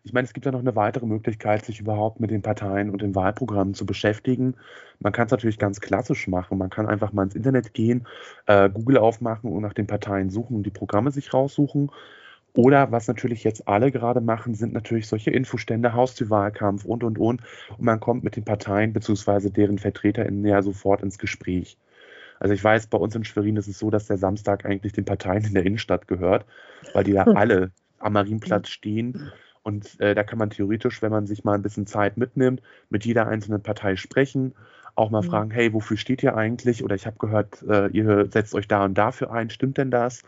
Ich 0.05 0.13
meine, 0.13 0.27
es 0.27 0.33
gibt 0.33 0.47
ja 0.47 0.53
noch 0.53 0.61
eine 0.61 0.77
weitere 0.77 1.07
Möglichkeit, 1.07 1.65
sich 1.65 1.81
überhaupt 1.81 2.21
mit 2.21 2.31
den 2.31 2.43
Parteien 2.43 2.91
und 2.91 3.03
den 3.03 3.15
Wahlprogrammen 3.15 3.75
zu 3.75 3.87
beschäftigen. 3.87 4.55
Man 5.01 5.13
kann 5.13 5.27
es 5.27 5.33
natürlich 5.33 5.59
ganz 5.59 5.81
klassisch 5.81 6.29
machen. 6.29 6.59
Man 6.59 6.71
kann 6.71 6.87
einfach 6.87 7.13
mal 7.13 7.25
ins 7.25 7.35
Internet 7.35 7.75
gehen, 7.75 8.07
äh, 8.47 8.71
Google 8.71 8.99
aufmachen 8.99 9.53
und 9.53 9.63
nach 9.63 9.75
den 9.75 9.87
Parteien 9.87 10.31
suchen 10.31 10.57
und 10.57 10.65
die 10.65 10.71
Programme 10.71 11.11
sich 11.11 11.33
raussuchen. 11.33 11.91
Oder 12.55 12.91
was 12.91 13.07
natürlich 13.07 13.45
jetzt 13.45 13.69
alle 13.69 13.93
gerade 13.93 14.21
machen, 14.21 14.55
sind 14.55 14.73
natürlich 14.73 15.07
solche 15.07 15.31
Infostände, 15.31 15.93
Haustürwahlkampf 15.93 16.85
und, 16.85 17.05
und, 17.05 17.19
und. 17.19 17.43
Und 17.77 17.85
man 17.85 18.01
kommt 18.01 18.25
mit 18.25 18.37
den 18.37 18.45
Parteien 18.45 18.93
bzw. 18.93 19.51
deren 19.51 19.79
VertreterInnen 19.79 20.45
ja 20.45 20.63
sofort 20.63 21.03
ins 21.03 21.19
Gespräch. 21.19 21.77
Also 22.41 22.55
ich 22.55 22.63
weiß, 22.63 22.87
bei 22.87 22.99
uns 22.99 23.15
in 23.15 23.25
Schwerin 23.25 23.57
ist 23.57 23.69
es 23.69 23.79
so, 23.79 23.91
dass 23.91 24.07
der 24.07 24.19
Samstag 24.19 24.65
eigentlich 24.65 24.93
den 24.93 25.05
Parteien 25.05 25.45
in 25.45 25.55
der 25.55 25.67
Innenstadt 25.67 26.09
gehört, 26.09 26.47
weil 26.95 27.05
die 27.05 27.13
da 27.13 27.23
alle 27.35 27.71
am 27.99 28.13
Marienplatz 28.15 28.69
stehen 28.69 29.31
und 29.63 30.01
äh, 30.01 30.15
da 30.15 30.23
kann 30.25 30.39
man 30.39 30.51
theoretisch, 30.51 31.03
wenn 31.03 31.11
man 31.11 31.27
sich 31.27 31.45
mal 31.45 31.55
ein 31.55 31.63
bisschen 31.63 31.87
Zeit 31.87 32.17
mitnimmt, 32.17 32.63
mit 32.91 33.05
jeder 33.05 33.27
einzelnen 33.27 33.63
Partei 33.63 33.97
sprechen, 33.97 34.55
auch 34.95 35.11
mal 35.11 35.23
mhm. 35.23 35.27
fragen, 35.27 35.51
hey, 35.51 35.73
wofür 35.73 35.97
steht 35.97 36.23
ihr 36.23 36.37
eigentlich? 36.37 36.83
Oder 36.83 36.97
ich 36.97 37.07
habe 37.07 37.19
gehört, 37.19 37.63
äh, 37.63 37.89
ihr 37.89 38.29
setzt 38.31 38.55
euch 38.55 38.69
da 38.69 38.85
und 38.85 38.99
dafür 38.99 39.31
ein, 39.31 39.51
stimmt 39.51 39.79
denn 39.79 39.91
das? 39.91 40.23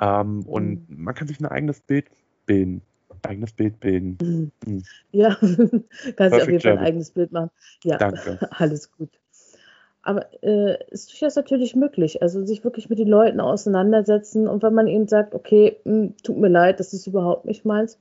Ähm, 0.00 0.42
und 0.46 0.88
mhm. 0.88 1.04
man 1.04 1.14
kann 1.14 1.28
sich 1.28 1.38
ein 1.40 1.46
eigenes 1.46 1.80
Bild 1.80 2.06
bilden. 2.46 2.82
Eigenes 3.22 3.52
Bild 3.52 3.78
bilden. 3.80 4.16
Mhm. 4.22 4.52
mhm. 4.66 4.82
Ja, 5.12 5.36
kannst 6.16 6.36
du 6.36 6.42
auf 6.42 6.48
jeden 6.48 6.60
Fall 6.60 6.78
ein 6.78 6.84
eigenes 6.84 7.10
Bild 7.10 7.32
machen. 7.32 7.50
Ja, 7.84 7.98
Danke. 7.98 8.38
alles 8.52 8.90
gut. 8.90 9.10
Aber 10.02 10.26
äh, 10.42 10.82
ist 10.90 11.10
durchaus 11.10 11.36
natürlich 11.36 11.76
möglich, 11.76 12.22
also 12.22 12.42
sich 12.46 12.64
wirklich 12.64 12.88
mit 12.88 12.98
den 12.98 13.08
Leuten 13.08 13.38
auseinandersetzen 13.38 14.48
und 14.48 14.62
wenn 14.62 14.72
man 14.72 14.86
ihnen 14.86 15.08
sagt, 15.08 15.34
okay, 15.34 15.76
mh, 15.84 15.92
hm, 15.92 16.14
tut 16.22 16.38
mir 16.38 16.48
leid, 16.48 16.80
das 16.80 16.94
ist 16.94 17.06
überhaupt 17.06 17.44
nicht 17.44 17.66
meins, 17.66 17.98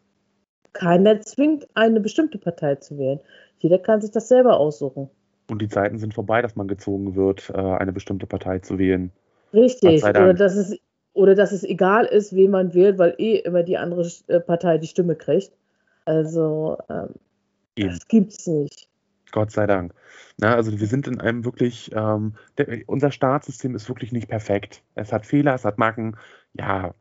keiner 0.74 1.22
zwingt, 1.22 1.68
eine 1.74 2.00
bestimmte 2.00 2.38
Partei 2.38 2.76
zu 2.76 2.98
wählen. 2.98 3.20
Jeder 3.60 3.80
kann 3.80 4.02
sich 4.02 4.12
das 4.12 4.28
selber 4.28 4.60
aussuchen. 4.60 5.10
Und 5.50 5.62
die 5.62 5.68
Zeiten 5.68 5.98
sind 5.98 6.14
vorbei, 6.14 6.42
dass 6.42 6.56
man 6.56 6.68
gezwungen 6.68 7.16
wird, 7.16 7.50
äh, 7.50 7.58
eine 7.58 7.92
bestimmte 7.92 8.28
Partei 8.28 8.60
zu 8.60 8.78
wählen. 8.78 9.12
Richtig. 9.54 10.04
Oder 10.04 10.34
dass, 10.34 10.56
es, 10.56 10.78
oder 11.14 11.36
dass 11.36 11.52
es 11.52 11.64
egal 11.64 12.06
ist, 12.06 12.36
wen 12.36 12.52
man 12.52 12.74
wählt, 12.74 12.98
weil 13.00 13.16
eh 13.18 13.38
immer 13.38 13.64
die 13.64 13.78
andere 13.78 14.08
äh, 14.28 14.40
Partei 14.40 14.78
die 14.78 14.88
Stimme 14.88 15.16
kriegt. 15.16 15.52
Also, 16.06 16.78
ähm, 16.90 17.16
das 17.76 18.08
gibt's 18.08 18.46
nicht. 18.48 18.88
Gott 19.32 19.52
sei 19.52 19.68
Dank. 19.68 19.94
Na, 20.38 20.56
also 20.56 20.80
wir 20.80 20.88
sind 20.88 21.08
in 21.08 21.20
einem 21.20 21.46
wirklich, 21.46 21.92
ähm, 21.94 22.34
der, 22.58 22.84
unser 22.88 23.12
Staatssystem 23.12 23.76
ist 23.76 23.90
wirklich 23.90 24.12
nicht 24.12 24.28
perfekt. 24.28 24.82
Es 24.96 25.12
hat 25.12 25.26
Fehler, 25.26 25.54
es 25.54 25.66
hat 25.66 25.78
Macken. 25.78 26.16
Ja, 26.54 26.94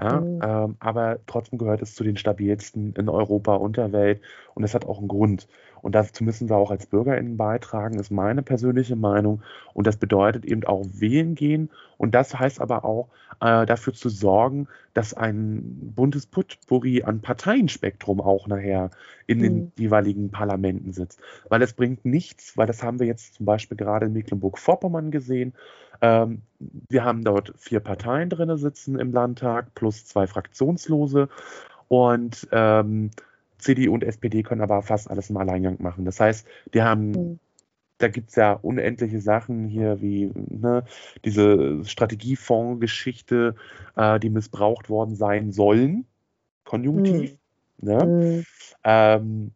ja, 0.00 0.20
mhm. 0.20 0.40
ähm, 0.42 0.76
aber 0.80 1.18
trotzdem 1.26 1.58
gehört 1.58 1.82
es 1.82 1.94
zu 1.94 2.04
den 2.04 2.16
stabilsten 2.16 2.94
in 2.94 3.08
Europa 3.08 3.54
und 3.54 3.76
der 3.76 3.92
Welt 3.92 4.20
und 4.54 4.64
es 4.64 4.74
hat 4.74 4.86
auch 4.86 4.98
einen 4.98 5.08
Grund. 5.08 5.46
Und 5.84 5.94
dazu 5.94 6.24
müssen 6.24 6.48
wir 6.48 6.56
auch 6.56 6.70
als 6.70 6.86
BürgerInnen 6.86 7.36
beitragen, 7.36 7.98
ist 7.98 8.10
meine 8.10 8.42
persönliche 8.42 8.96
Meinung. 8.96 9.42
Und 9.74 9.86
das 9.86 9.98
bedeutet 9.98 10.46
eben 10.46 10.64
auch 10.64 10.82
wählen 10.94 11.34
gehen. 11.34 11.68
Und 11.98 12.14
das 12.14 12.38
heißt 12.38 12.62
aber 12.62 12.86
auch, 12.86 13.10
äh, 13.42 13.66
dafür 13.66 13.92
zu 13.92 14.08
sorgen, 14.08 14.66
dass 14.94 15.12
ein 15.12 15.92
buntes 15.94 16.24
Putbury 16.24 17.02
an 17.02 17.20
Parteienspektrum 17.20 18.22
auch 18.22 18.46
nachher 18.46 18.92
in 19.26 19.38
mhm. 19.38 19.42
den 19.42 19.72
jeweiligen 19.76 20.30
Parlamenten 20.30 20.94
sitzt. 20.94 21.20
Weil 21.50 21.60
es 21.60 21.74
bringt 21.74 22.06
nichts, 22.06 22.56
weil 22.56 22.66
das 22.66 22.82
haben 22.82 22.98
wir 22.98 23.06
jetzt 23.06 23.34
zum 23.34 23.44
Beispiel 23.44 23.76
gerade 23.76 24.06
in 24.06 24.14
Mecklenburg-Vorpommern 24.14 25.10
gesehen. 25.10 25.52
Ähm, 26.00 26.42
wir 26.58 27.04
haben 27.04 27.24
dort 27.24 27.52
vier 27.56 27.80
Parteien 27.80 28.30
drin 28.30 28.56
sitzen 28.56 28.98
im 28.98 29.12
Landtag 29.12 29.74
plus 29.74 30.06
zwei 30.06 30.26
Fraktionslose. 30.26 31.28
Und 31.88 32.48
ähm, 32.52 33.10
CDU 33.58 33.94
und 33.94 34.04
SPD 34.04 34.42
können 34.42 34.60
aber 34.60 34.82
fast 34.82 35.10
alles 35.10 35.30
im 35.30 35.36
Alleingang 35.36 35.76
machen. 35.80 36.04
Das 36.04 36.20
heißt, 36.20 36.46
die 36.72 36.82
haben, 36.82 37.10
mhm. 37.10 37.38
da 37.98 38.08
gibt 38.08 38.30
es 38.30 38.36
ja 38.36 38.52
unendliche 38.52 39.20
Sachen 39.20 39.68
hier 39.68 40.00
wie 40.00 40.30
ne, 40.34 40.84
diese 41.24 41.84
Strategiefonds-Geschichte, 41.84 43.54
äh, 43.96 44.20
die 44.20 44.30
missbraucht 44.30 44.88
worden 44.88 45.16
sein 45.16 45.52
sollen. 45.52 46.06
Konjunktiv. 46.64 47.36
Mhm. 47.78 47.88
Ne? 47.88 48.04
Mhm. 48.04 48.44
Ähm, 48.84 49.50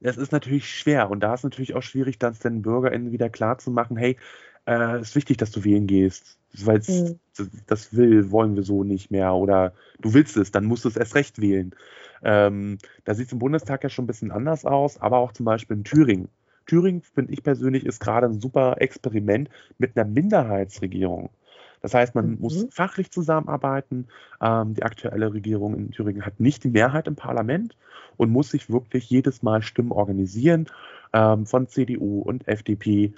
das 0.00 0.16
ist 0.16 0.32
natürlich 0.32 0.68
schwer 0.68 1.10
und 1.10 1.20
da 1.20 1.34
ist 1.34 1.44
natürlich 1.44 1.74
auch 1.74 1.82
schwierig, 1.82 2.18
dann 2.18 2.34
den 2.34 2.62
BürgerInnen 2.62 3.12
wieder 3.12 3.30
klarzumachen, 3.30 3.96
hey, 3.96 4.16
äh, 4.66 5.00
ist 5.00 5.14
wichtig, 5.14 5.36
dass 5.38 5.50
du 5.50 5.64
wählen 5.64 5.86
gehst, 5.86 6.38
weil 6.64 6.80
mhm. 6.86 7.18
das, 7.66 7.96
will, 7.96 8.30
wollen 8.30 8.56
wir 8.56 8.62
so 8.62 8.84
nicht 8.84 9.10
mehr 9.10 9.34
oder 9.34 9.72
du 10.00 10.14
willst 10.14 10.36
es, 10.36 10.50
dann 10.50 10.64
musst 10.64 10.84
du 10.84 10.88
es 10.88 10.96
erst 10.96 11.14
recht 11.14 11.40
wählen. 11.40 11.74
Ähm, 12.22 12.78
da 13.04 13.14
sieht 13.14 13.26
es 13.26 13.32
im 13.32 13.38
Bundestag 13.38 13.82
ja 13.84 13.90
schon 13.90 14.04
ein 14.04 14.08
bisschen 14.08 14.32
anders 14.32 14.64
aus, 14.64 15.00
aber 15.00 15.18
auch 15.18 15.32
zum 15.32 15.46
Beispiel 15.46 15.76
in 15.76 15.84
Thüringen. 15.84 16.28
Thüringen, 16.66 17.02
finde 17.02 17.32
ich 17.32 17.42
persönlich, 17.42 17.86
ist 17.86 18.00
gerade 18.00 18.26
ein 18.26 18.40
super 18.40 18.76
Experiment 18.80 19.48
mit 19.78 19.96
einer 19.96 20.08
Minderheitsregierung. 20.08 21.30
Das 21.82 21.94
heißt, 21.94 22.14
man 22.14 22.30
mhm. 22.30 22.40
muss 22.40 22.66
fachlich 22.70 23.10
zusammenarbeiten. 23.10 24.08
Ähm, 24.40 24.74
die 24.74 24.82
aktuelle 24.82 25.32
Regierung 25.32 25.76
in 25.76 25.90
Thüringen 25.92 26.26
hat 26.26 26.40
nicht 26.40 26.64
die 26.64 26.70
Mehrheit 26.70 27.06
im 27.06 27.14
Parlament 27.14 27.76
und 28.16 28.30
muss 28.30 28.50
sich 28.50 28.70
wirklich 28.70 29.08
jedes 29.08 29.42
Mal 29.42 29.62
Stimmen 29.62 29.92
organisieren 29.92 30.66
ähm, 31.12 31.46
von 31.46 31.68
CDU 31.68 32.22
und 32.22 32.48
FDP 32.48 33.12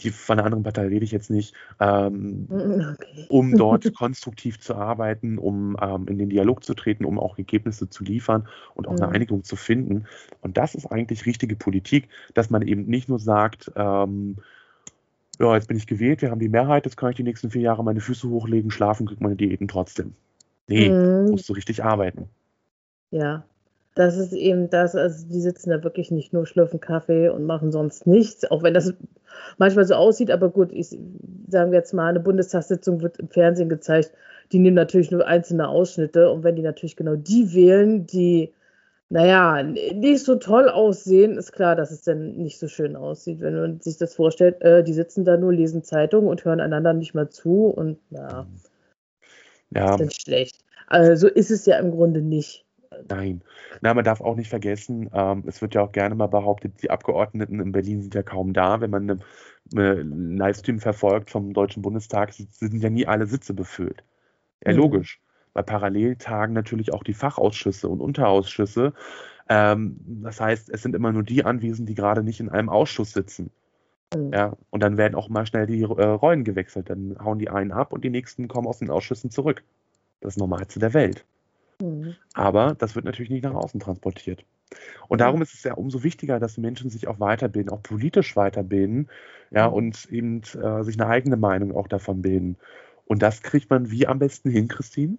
die 0.00 0.10
von 0.10 0.38
einer 0.38 0.46
anderen 0.46 0.64
Partei 0.64 0.88
rede 0.88 1.04
ich 1.04 1.12
jetzt 1.12 1.30
nicht, 1.30 1.54
ähm, 1.80 2.46
okay. 2.50 3.26
um 3.28 3.54
dort 3.56 3.92
konstruktiv 3.94 4.58
zu 4.58 4.74
arbeiten, 4.74 5.38
um 5.38 5.76
ähm, 5.80 6.06
in 6.08 6.18
den 6.18 6.30
Dialog 6.30 6.64
zu 6.64 6.74
treten, 6.74 7.04
um 7.04 7.18
auch 7.18 7.38
Ergebnisse 7.38 7.88
zu 7.88 8.02
liefern 8.02 8.48
und 8.74 8.88
auch 8.88 8.92
mhm. 8.92 9.02
eine 9.02 9.12
Einigung 9.12 9.44
zu 9.44 9.56
finden. 9.56 10.06
Und 10.40 10.56
das 10.56 10.74
ist 10.74 10.86
eigentlich 10.86 11.26
richtige 11.26 11.54
Politik, 11.56 12.08
dass 12.34 12.50
man 12.50 12.62
eben 12.62 12.86
nicht 12.86 13.08
nur 13.08 13.20
sagt, 13.20 13.70
ähm, 13.76 14.36
ja, 15.38 15.54
jetzt 15.54 15.68
bin 15.68 15.76
ich 15.76 15.86
gewählt, 15.86 16.22
wir 16.22 16.30
haben 16.30 16.40
die 16.40 16.48
Mehrheit, 16.48 16.84
jetzt 16.84 16.96
kann 16.96 17.10
ich 17.10 17.16
die 17.16 17.24
nächsten 17.24 17.50
vier 17.50 17.62
Jahre 17.62 17.84
meine 17.84 18.00
Füße 18.00 18.28
hochlegen, 18.28 18.70
schlafen, 18.70 19.06
kriege 19.06 19.22
meine 19.22 19.36
Diäten 19.36 19.68
trotzdem. 19.68 20.14
Nee, 20.66 20.88
mhm. 20.88 21.30
musst 21.30 21.48
du 21.48 21.52
richtig 21.52 21.84
arbeiten. 21.84 22.28
Ja, 23.10 23.44
das 23.94 24.16
ist 24.16 24.32
eben 24.32 24.70
das, 24.70 24.94
also 24.96 25.26
die 25.28 25.40
sitzen 25.40 25.70
da 25.70 25.82
wirklich 25.84 26.10
nicht 26.10 26.32
nur 26.32 26.46
schlürfen 26.46 26.80
Kaffee 26.80 27.28
und 27.28 27.44
machen 27.44 27.70
sonst 27.70 28.06
nichts, 28.06 28.50
auch 28.50 28.62
wenn 28.62 28.74
das 28.74 28.92
manchmal 29.58 29.84
so 29.84 29.94
aussieht, 29.94 30.30
aber 30.30 30.50
gut, 30.50 30.72
ich 30.72 30.88
sagen 31.48 31.70
wir 31.70 31.78
jetzt 31.78 31.94
mal, 31.94 32.08
eine 32.08 32.20
Bundestagssitzung 32.20 33.02
wird 33.02 33.18
im 33.18 33.28
Fernsehen 33.28 33.68
gezeigt, 33.68 34.12
die 34.52 34.58
nehmen 34.58 34.74
natürlich 34.74 35.10
nur 35.10 35.26
einzelne 35.26 35.68
Ausschnitte 35.68 36.30
und 36.30 36.42
wenn 36.42 36.56
die 36.56 36.62
natürlich 36.62 36.96
genau 36.96 37.14
die 37.14 37.54
wählen, 37.54 38.06
die, 38.06 38.52
naja, 39.10 39.62
nicht 39.62 40.24
so 40.24 40.34
toll 40.36 40.68
aussehen, 40.68 41.36
ist 41.36 41.52
klar, 41.52 41.76
dass 41.76 41.92
es 41.92 42.02
dann 42.02 42.36
nicht 42.36 42.58
so 42.58 42.66
schön 42.66 42.96
aussieht, 42.96 43.40
wenn 43.40 43.54
man 43.54 43.80
sich 43.80 43.96
das 43.96 44.14
vorstellt, 44.14 44.60
äh, 44.62 44.82
die 44.82 44.92
sitzen 44.92 45.24
da 45.24 45.36
nur, 45.36 45.52
lesen 45.52 45.84
Zeitungen 45.84 46.28
und 46.28 46.44
hören 46.44 46.60
einander 46.60 46.94
nicht 46.94 47.14
mal 47.14 47.30
zu 47.30 47.66
und 47.66 47.98
na, 48.10 48.46
ja. 49.70 49.92
ist 49.92 50.00
dann 50.00 50.10
schlecht. 50.10 50.64
Also 50.88 51.28
ist 51.28 51.50
es 51.50 51.64
ja 51.66 51.78
im 51.78 51.92
Grunde 51.92 52.20
nicht. 52.20 52.63
Nein. 53.08 53.42
Na, 53.80 53.94
man 53.94 54.04
darf 54.04 54.20
auch 54.20 54.36
nicht 54.36 54.48
vergessen, 54.48 55.10
ähm, 55.12 55.44
es 55.46 55.62
wird 55.62 55.74
ja 55.74 55.82
auch 55.82 55.92
gerne 55.92 56.14
mal 56.14 56.26
behauptet, 56.26 56.82
die 56.82 56.90
Abgeordneten 56.90 57.60
in 57.60 57.72
Berlin 57.72 58.02
sind 58.02 58.14
ja 58.14 58.22
kaum 58.22 58.52
da. 58.52 58.80
Wenn 58.80 58.90
man 58.90 59.22
einen 59.74 60.36
Livestream 60.36 60.78
verfolgt 60.78 61.30
vom 61.30 61.52
Deutschen 61.52 61.82
Bundestag, 61.82 62.32
sind 62.32 62.82
ja 62.82 62.90
nie 62.90 63.06
alle 63.06 63.26
Sitze 63.26 63.54
befüllt. 63.54 64.04
Ja, 64.64 64.72
mhm. 64.72 64.78
logisch. 64.78 65.20
Bei 65.52 65.62
parallel 65.62 66.16
tagen 66.16 66.52
natürlich 66.52 66.92
auch 66.92 67.04
die 67.04 67.14
Fachausschüsse 67.14 67.88
und 67.88 68.00
Unterausschüsse. 68.00 68.92
Ähm, 69.48 69.96
das 70.22 70.40
heißt, 70.40 70.70
es 70.70 70.82
sind 70.82 70.94
immer 70.94 71.12
nur 71.12 71.22
die 71.22 71.44
anwesend, 71.44 71.88
die 71.88 71.94
gerade 71.94 72.22
nicht 72.22 72.40
in 72.40 72.48
einem 72.48 72.68
Ausschuss 72.68 73.12
sitzen. 73.12 73.50
Mhm. 74.14 74.32
Ja, 74.32 74.56
und 74.70 74.82
dann 74.82 74.96
werden 74.96 75.14
auch 75.14 75.28
mal 75.28 75.46
schnell 75.46 75.66
die 75.66 75.82
äh, 75.82 75.86
Rollen 75.86 76.44
gewechselt. 76.44 76.90
Dann 76.90 77.16
hauen 77.22 77.38
die 77.38 77.50
einen 77.50 77.72
ab 77.72 77.92
und 77.92 78.04
die 78.04 78.10
nächsten 78.10 78.48
kommen 78.48 78.66
aus 78.66 78.78
den 78.78 78.90
Ausschüssen 78.90 79.30
zurück. 79.30 79.62
Das 80.20 80.36
Normalste 80.36 80.80
der 80.80 80.94
Welt. 80.94 81.24
Mhm. 81.84 82.16
Aber 82.32 82.74
das 82.74 82.94
wird 82.94 83.04
natürlich 83.04 83.30
nicht 83.30 83.44
nach 83.44 83.54
außen 83.54 83.80
transportiert. 83.80 84.44
Und 85.08 85.20
darum 85.20 85.42
ist 85.42 85.54
es 85.54 85.62
ja 85.62 85.74
umso 85.74 86.02
wichtiger, 86.02 86.40
dass 86.40 86.56
Menschen 86.56 86.90
sich 86.90 87.06
auch 87.06 87.20
weiterbilden, 87.20 87.70
auch 87.70 87.82
politisch 87.82 88.34
weiterbilden, 88.36 89.08
ja, 89.50 89.68
mhm. 89.68 89.74
und 89.74 90.04
eben 90.10 90.42
äh, 90.60 90.82
sich 90.82 91.00
eine 91.00 91.08
eigene 91.08 91.36
Meinung 91.36 91.76
auch 91.76 91.88
davon 91.88 92.22
bilden. 92.22 92.56
Und 93.06 93.22
das 93.22 93.42
kriegt 93.42 93.70
man 93.70 93.90
wie 93.90 94.06
am 94.06 94.18
besten 94.18 94.50
hin, 94.50 94.68
Christine? 94.68 95.18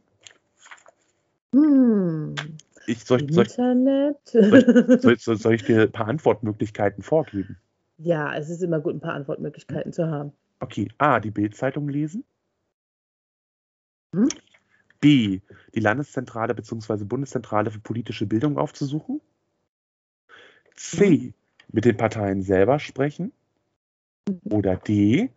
Hm. 1.53 2.35
Ich, 2.87 3.03
soll, 3.05 3.21
Internet. 3.21 4.17
Soll, 4.25 4.99
soll, 4.99 5.17
soll, 5.17 5.37
soll, 5.37 5.53
ich 5.53 5.63
dir 5.63 5.83
ein 5.83 5.91
paar 5.91 6.07
Antwortmöglichkeiten 6.07 7.03
vorgeben? 7.03 7.57
Ja, 7.97 8.35
es 8.35 8.49
ist 8.49 8.61
immer 8.61 8.79
gut, 8.79 8.95
ein 8.95 8.99
paar 8.99 9.13
Antwortmöglichkeiten 9.13 9.93
zu 9.93 10.09
haben. 10.09 10.33
Okay. 10.59 10.89
A, 10.97 11.19
die 11.19 11.31
Bildzeitung 11.31 11.87
lesen. 11.87 12.23
Hm? 14.13 14.27
Die 15.05 15.41
Landeszentrale 15.73 16.55
bzw. 16.55 17.03
Bundeszentrale 17.03 17.69
für 17.69 17.79
politische 17.79 18.25
Bildung 18.25 18.57
aufzusuchen. 18.57 19.21
C. 20.75 21.33
Mit 21.71 21.85
den 21.85 21.95
Parteien 21.95 22.41
selber 22.41 22.79
sprechen. 22.79 23.31
Oder 24.45 24.77
D. 24.77 25.29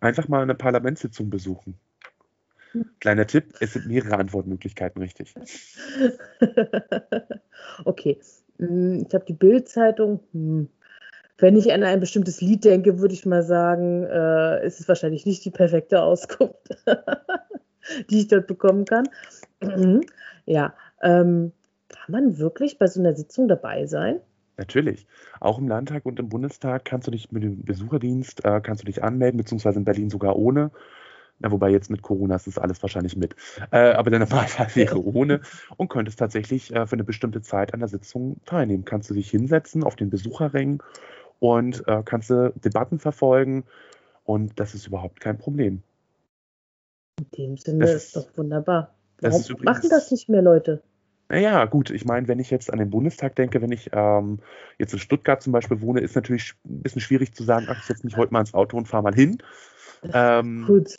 Einfach 0.00 0.28
mal 0.28 0.42
eine 0.42 0.54
Parlamentssitzung 0.54 1.28
besuchen. 1.28 1.78
Kleiner 2.98 3.26
Tipp, 3.26 3.54
es 3.60 3.74
sind 3.74 3.86
mehrere 3.86 4.16
Antwortmöglichkeiten 4.16 5.02
richtig. 5.02 5.34
okay. 7.84 8.18
Hm, 8.58 9.04
ich 9.06 9.14
habe 9.14 9.26
die 9.26 9.34
Bildzeitung. 9.34 10.20
Hm. 10.32 10.68
Wenn 11.36 11.56
ich 11.56 11.72
an 11.72 11.82
ein 11.82 12.00
bestimmtes 12.00 12.40
Lied 12.40 12.64
denke, 12.64 13.00
würde 13.00 13.12
ich 13.12 13.26
mal 13.26 13.42
sagen, 13.42 14.04
äh, 14.04 14.66
ist 14.66 14.80
es 14.80 14.88
wahrscheinlich 14.88 15.26
nicht 15.26 15.44
die 15.44 15.50
perfekte 15.50 16.02
Auskunft. 16.02 16.68
die 18.10 18.20
ich 18.20 18.28
dort 18.28 18.46
bekommen 18.46 18.84
kann. 18.84 19.08
ja, 20.46 20.74
ähm, 21.02 21.52
kann 21.88 22.12
man 22.12 22.38
wirklich 22.38 22.78
bei 22.78 22.86
so 22.86 23.00
einer 23.00 23.14
Sitzung 23.14 23.48
dabei 23.48 23.86
sein? 23.86 24.20
Natürlich. 24.56 25.06
Auch 25.40 25.58
im 25.58 25.68
Landtag 25.68 26.06
und 26.06 26.20
im 26.20 26.28
Bundestag 26.28 26.84
kannst 26.84 27.08
du 27.08 27.10
dich 27.10 27.32
mit 27.32 27.42
dem 27.42 27.64
Besucherdienst 27.64 28.44
äh, 28.44 28.60
kannst 28.60 28.82
du 28.82 28.86
dich 28.86 29.02
anmelden, 29.02 29.38
beziehungsweise 29.38 29.78
in 29.78 29.84
Berlin 29.84 30.10
sogar 30.10 30.36
ohne. 30.36 30.70
Na, 31.40 31.50
wobei 31.50 31.70
jetzt 31.70 31.90
mit 31.90 32.02
Corona 32.02 32.36
ist 32.36 32.46
das 32.46 32.58
alles 32.58 32.80
wahrscheinlich 32.82 33.16
mit. 33.16 33.34
Äh, 33.72 33.92
aber 33.92 34.10
der 34.10 34.20
Normalfall 34.20 34.68
wäre 34.74 35.04
ohne 35.04 35.40
und 35.76 35.88
könntest 35.88 36.20
tatsächlich 36.20 36.72
äh, 36.72 36.86
für 36.86 36.94
eine 36.94 37.04
bestimmte 37.04 37.42
Zeit 37.42 37.74
an 37.74 37.80
der 37.80 37.88
Sitzung 37.88 38.36
teilnehmen. 38.46 38.84
Kannst 38.84 39.10
du 39.10 39.14
dich 39.14 39.30
hinsetzen 39.30 39.82
auf 39.82 39.96
den 39.96 40.10
Besucherrängen 40.10 40.80
und 41.40 41.86
äh, 41.88 42.02
kannst 42.04 42.30
du 42.30 42.52
Debatten 42.64 43.00
verfolgen 43.00 43.64
und 44.24 44.60
das 44.60 44.74
ist 44.74 44.86
überhaupt 44.86 45.20
kein 45.20 45.36
Problem. 45.36 45.82
In 47.18 47.26
dem 47.36 47.56
Sinne 47.56 47.86
das 47.86 48.06
ist 48.06 48.16
doch 48.16 48.26
wunderbar. 48.36 48.94
Warum 49.20 49.40
übrigens, 49.42 49.64
machen 49.64 49.90
das 49.90 50.10
nicht 50.10 50.28
mehr 50.28 50.42
Leute? 50.42 50.82
Naja, 51.28 51.64
gut, 51.64 51.90
ich 51.90 52.04
meine, 52.04 52.28
wenn 52.28 52.38
ich 52.38 52.50
jetzt 52.50 52.72
an 52.72 52.78
den 52.78 52.90
Bundestag 52.90 53.34
denke, 53.36 53.62
wenn 53.62 53.72
ich 53.72 53.90
ähm, 53.92 54.40
jetzt 54.78 54.92
in 54.92 54.98
Stuttgart 54.98 55.42
zum 55.42 55.52
Beispiel 55.52 55.80
wohne, 55.80 56.00
ist 56.00 56.14
natürlich 56.14 56.54
ein 56.64 56.82
bisschen 56.82 57.00
schwierig 57.00 57.34
zu 57.34 57.44
sagen, 57.44 57.66
ach, 57.68 57.78
ich 57.78 57.84
setze 57.84 58.04
mich 58.04 58.16
heute 58.16 58.32
mal 58.32 58.40
ins 58.40 58.54
Auto 58.54 58.76
und 58.76 58.86
fahre 58.86 59.04
mal 59.04 59.14
hin. 59.14 59.38
Ähm, 60.12 60.64
gut, 60.66 60.96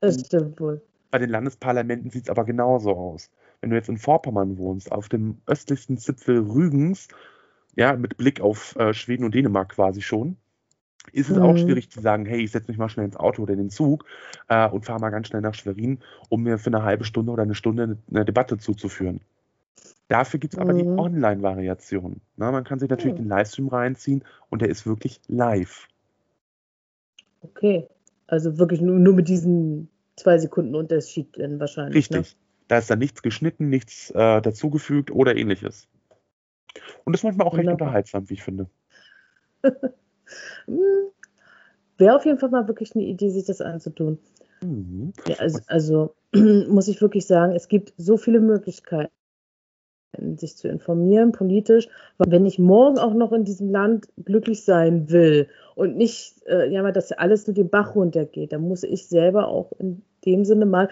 das 0.00 0.20
stimmt 0.20 0.60
wohl. 0.60 0.82
Bei 1.10 1.18
den 1.18 1.30
Landesparlamenten 1.30 2.10
sieht 2.10 2.24
es 2.24 2.30
aber 2.30 2.44
genauso 2.44 2.92
aus. 2.92 3.30
Wenn 3.60 3.70
du 3.70 3.76
jetzt 3.76 3.88
in 3.88 3.98
Vorpommern 3.98 4.58
wohnst, 4.58 4.92
auf 4.92 5.08
dem 5.08 5.38
östlichsten 5.46 5.98
Zipfel 5.98 6.38
Rügens, 6.38 7.08
ja, 7.74 7.96
mit 7.96 8.16
Blick 8.16 8.40
auf 8.40 8.76
äh, 8.76 8.94
Schweden 8.94 9.24
und 9.24 9.34
Dänemark 9.34 9.70
quasi 9.70 10.00
schon, 10.00 10.36
ist 11.12 11.30
es 11.30 11.36
mhm. 11.36 11.42
auch 11.42 11.56
schwierig 11.56 11.90
zu 11.90 12.00
sagen, 12.00 12.26
hey, 12.26 12.42
ich 12.42 12.50
setze 12.50 12.70
mich 12.70 12.78
mal 12.78 12.88
schnell 12.88 13.06
ins 13.06 13.16
Auto 13.16 13.42
oder 13.42 13.52
in 13.52 13.58
den 13.58 13.70
Zug 13.70 14.04
äh, 14.48 14.68
und 14.68 14.84
fahre 14.84 15.00
mal 15.00 15.10
ganz 15.10 15.28
schnell 15.28 15.42
nach 15.42 15.54
Schwerin, 15.54 15.98
um 16.28 16.42
mir 16.42 16.58
für 16.58 16.68
eine 16.68 16.82
halbe 16.82 17.04
Stunde 17.04 17.32
oder 17.32 17.42
eine 17.42 17.54
Stunde 17.54 17.98
eine 18.10 18.24
Debatte 18.24 18.58
zuzuführen. 18.58 19.20
Dafür 20.08 20.38
gibt 20.38 20.54
es 20.54 20.60
aber 20.60 20.72
mhm. 20.72 20.78
die 20.78 20.84
Online-Variation. 20.84 22.20
Man 22.36 22.64
kann 22.64 22.78
sich 22.78 22.88
natürlich 22.88 23.14
mhm. 23.14 23.24
den 23.24 23.28
Livestream 23.28 23.68
reinziehen 23.68 24.24
und 24.50 24.62
der 24.62 24.68
ist 24.68 24.86
wirklich 24.86 25.20
live. 25.26 25.88
Okay, 27.40 27.88
also 28.26 28.58
wirklich 28.58 28.80
nur, 28.80 28.98
nur 28.98 29.14
mit 29.14 29.28
diesen 29.28 29.88
zwei 30.16 30.38
Sekunden 30.38 30.74
Unterschied 30.74 31.36
dann 31.38 31.60
wahrscheinlich. 31.60 32.10
Ne? 32.10 32.18
Richtig. 32.18 32.34
Ne? 32.34 32.40
Da 32.68 32.78
ist 32.78 32.90
dann 32.90 32.98
nichts 32.98 33.22
geschnitten, 33.22 33.68
nichts 33.68 34.10
äh, 34.10 34.40
dazugefügt 34.40 35.10
oder 35.10 35.36
ähnliches. 35.36 35.88
Und 37.04 37.12
das 37.12 37.20
ist 37.20 37.24
manchmal 37.24 37.46
auch 37.46 37.52
Wunderbar. 37.52 37.72
recht 37.72 37.82
unterhaltsam, 37.82 38.28
wie 38.28 38.34
ich 38.34 38.42
finde. 38.42 38.68
Hm, 40.66 41.10
wäre 41.98 42.16
auf 42.16 42.24
jeden 42.24 42.38
Fall 42.38 42.50
mal 42.50 42.68
wirklich 42.68 42.94
eine 42.94 43.04
Idee, 43.04 43.30
sich 43.30 43.44
das 43.44 43.60
anzutun. 43.60 44.18
Mhm. 44.62 45.12
Ja, 45.26 45.36
also, 45.36 45.58
also 45.66 46.14
muss 46.68 46.88
ich 46.88 47.00
wirklich 47.00 47.26
sagen, 47.26 47.54
es 47.54 47.68
gibt 47.68 47.92
so 47.96 48.16
viele 48.16 48.40
Möglichkeiten, 48.40 49.10
sich 50.36 50.56
zu 50.56 50.68
informieren 50.68 51.32
politisch. 51.32 51.88
Wenn 52.18 52.46
ich 52.46 52.58
morgen 52.58 52.98
auch 52.98 53.14
noch 53.14 53.32
in 53.32 53.44
diesem 53.44 53.70
Land 53.70 54.08
glücklich 54.24 54.64
sein 54.64 55.10
will 55.10 55.48
und 55.74 55.96
nicht, 55.96 56.42
äh, 56.46 56.68
ja, 56.70 56.90
dass 56.90 57.12
alles 57.12 57.46
nur 57.46 57.54
den 57.54 57.68
Bach 57.68 57.94
runtergeht, 57.94 58.52
dann 58.52 58.62
muss 58.62 58.82
ich 58.82 59.08
selber 59.08 59.48
auch 59.48 59.72
in 59.78 60.02
dem 60.24 60.44
Sinne 60.44 60.66
mal, 60.66 60.88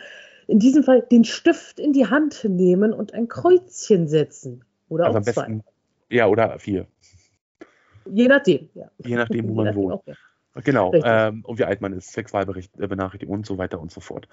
in 0.46 0.58
diesem 0.58 0.82
Fall, 0.82 1.02
den 1.10 1.24
Stift 1.24 1.80
in 1.80 1.92
die 1.92 2.06
Hand 2.06 2.44
nehmen 2.44 2.92
und 2.92 3.14
ein 3.14 3.28
Kreuzchen 3.28 4.08
setzen. 4.08 4.62
Oder 4.90 5.06
also 5.06 5.18
auch 5.18 5.22
zwei. 5.22 5.46
Besten, 5.46 5.64
ja, 6.10 6.26
oder 6.26 6.58
vier. 6.58 6.86
Je 8.06 8.28
nachdem, 8.28 8.68
ja. 8.74 8.90
Je 8.98 9.16
nachdem, 9.16 9.48
wo 9.48 9.54
man 9.54 9.66
nachdem 9.66 9.82
wohnt. 9.82 9.94
Auch, 9.94 10.06
ja. 10.06 10.14
Genau, 10.62 10.92
ähm, 10.94 11.44
und 11.44 11.58
wie 11.58 11.64
alt 11.64 11.80
man 11.80 11.92
ist, 11.92 12.12
Sexualbenachrichtigung 12.12 13.34
und 13.34 13.46
so 13.46 13.58
weiter 13.58 13.80
und 13.80 13.90
so 13.90 14.00
fort. 14.00 14.28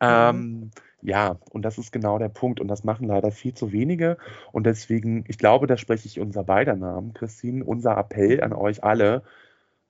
Ähm, 0.00 0.36
mhm. 0.36 0.70
Ja, 1.02 1.36
und 1.50 1.62
das 1.62 1.76
ist 1.76 1.92
genau 1.92 2.18
der 2.18 2.30
Punkt. 2.30 2.60
Und 2.60 2.68
das 2.68 2.82
machen 2.82 3.06
leider 3.06 3.30
viel 3.30 3.52
zu 3.52 3.72
wenige. 3.72 4.16
Und 4.52 4.64
deswegen, 4.64 5.24
ich 5.28 5.36
glaube, 5.36 5.66
da 5.66 5.76
spreche 5.76 6.06
ich 6.06 6.18
unser 6.18 6.44
beider 6.44 6.76
Namen, 6.76 7.12
Christine, 7.12 7.62
unser 7.62 7.96
Appell 7.98 8.42
an 8.42 8.54
euch 8.54 8.82
alle, 8.84 9.22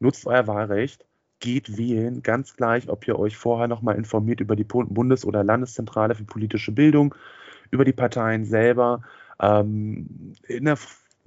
nutzt 0.00 0.26
euer 0.26 0.48
Wahlrecht, 0.48 1.04
geht 1.38 1.78
wählen, 1.78 2.22
ganz 2.22 2.56
gleich, 2.56 2.88
ob 2.88 3.06
ihr 3.06 3.18
euch 3.18 3.36
vorher 3.36 3.68
nochmal 3.68 3.94
informiert 3.94 4.40
über 4.40 4.56
die 4.56 4.64
Bundes- 4.64 5.24
oder 5.24 5.44
Landeszentrale 5.44 6.16
für 6.16 6.24
politische 6.24 6.72
Bildung, 6.72 7.14
über 7.70 7.84
die 7.84 7.92
Parteien 7.92 8.44
selber. 8.44 9.02
Ähm, 9.40 10.32
in 10.48 10.64
der 10.64 10.78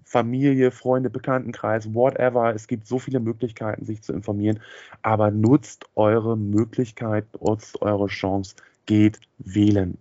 Familie, 0.10 0.72
Freunde, 0.72 1.12
Bekanntenkreis, 1.12 1.93
whatever. 1.93 2.56
Es 2.56 2.65
gibt 2.65 2.88
so 2.88 2.98
viele 2.98 3.19
Möglichkeiten, 3.19 3.86
sich 3.86 4.02
zu 4.02 4.12
informieren. 4.12 4.60
Aber 5.04 5.30
nutzt 5.30 5.86
eure 5.93 6.36
Möglichkeit, 6.36 7.26
nutzt 7.39 7.80
eure 7.84 8.08
Chance, 8.08 8.56
geht 8.88 9.19
wählen. 9.38 10.00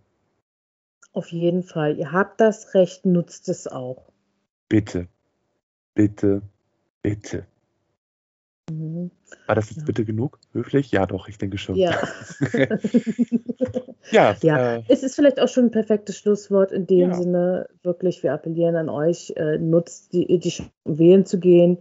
Auf 1.13 1.29
jeden 1.29 1.63
Fall. 1.63 1.99
Ihr 1.99 2.11
habt 2.11 2.41
das 2.41 2.73
Recht, 2.73 3.05
nutzt 3.05 3.51
es 3.51 3.67
auch. 3.67 4.11
Bitte, 4.71 5.09
bitte, 5.95 6.41
bitte. 7.03 7.47
War 9.47 9.55
das 9.55 9.71
jetzt 9.71 9.81
ja. 9.81 9.85
bitte 9.85 10.05
genug? 10.05 10.39
Höflich? 10.53 10.91
Ja, 10.91 11.07
doch, 11.07 11.29
ich 11.29 11.39
denke 11.39 11.59
schon. 11.59 11.77
Ja. 11.77 11.99
ja, 14.11 14.37
ja. 14.43 14.77
Äh, 14.77 14.83
es 14.89 15.03
ist 15.03 15.15
vielleicht 15.15 15.41
auch 15.41 15.49
schon 15.49 15.67
ein 15.67 15.71
perfektes 15.71 16.19
Schlusswort 16.19 16.73
in 16.73 16.87
dem 16.87 17.11
ja. 17.11 17.15
Sinne, 17.15 17.69
wirklich, 17.83 18.23
wir 18.23 18.33
appellieren 18.33 18.77
an 18.77 18.89
euch, 18.89 19.33
äh, 19.37 19.59
nutzt 19.59 20.13
die, 20.13 20.39
die 20.39 20.53
um 20.85 20.99
wählen 20.99 21.25
zu 21.25 21.39
gehen. 21.41 21.79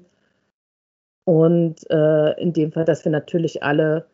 Und 1.26 1.90
äh, 1.90 2.42
in 2.42 2.54
dem 2.54 2.72
Fall, 2.72 2.86
dass 2.86 3.04
wir 3.04 3.12
natürlich 3.12 3.64
alle 3.64 4.06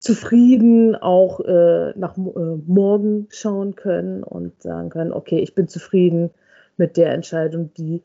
zufrieden 0.00 0.96
auch 0.96 1.40
äh, 1.40 1.92
nach 1.96 2.16
äh, 2.16 2.56
morgen 2.66 3.28
schauen 3.30 3.74
können 3.74 4.22
und 4.22 4.62
sagen 4.62 4.90
können, 4.90 5.12
okay, 5.12 5.38
ich 5.38 5.54
bin 5.54 5.68
zufrieden 5.68 6.30
mit 6.76 6.96
der 6.96 7.12
Entscheidung, 7.12 7.72
die 7.74 8.02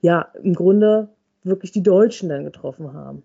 ja 0.00 0.28
im 0.42 0.54
Grunde 0.54 1.08
wirklich 1.42 1.72
die 1.72 1.82
Deutschen 1.82 2.28
dann 2.28 2.44
getroffen 2.44 2.92
haben. 2.92 3.22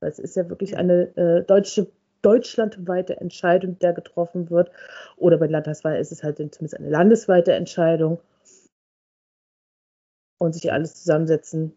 Es 0.00 0.18
ist 0.18 0.36
ja 0.36 0.48
wirklich 0.48 0.76
eine 0.76 1.16
äh, 1.16 1.44
deutsche, 1.44 1.90
deutschlandweite 2.22 3.20
Entscheidung, 3.20 3.74
die 3.74 3.80
da 3.80 3.92
getroffen 3.92 4.50
wird. 4.50 4.70
Oder 5.16 5.38
bei 5.38 5.46
Landtagswahl 5.46 5.98
ist 5.98 6.12
es 6.12 6.22
halt 6.22 6.38
zumindest 6.38 6.76
eine 6.78 6.90
landesweite 6.90 7.52
Entscheidung. 7.52 8.20
Und 10.38 10.54
sich 10.54 10.72
alles 10.72 10.94
zusammensetzen. 10.94 11.74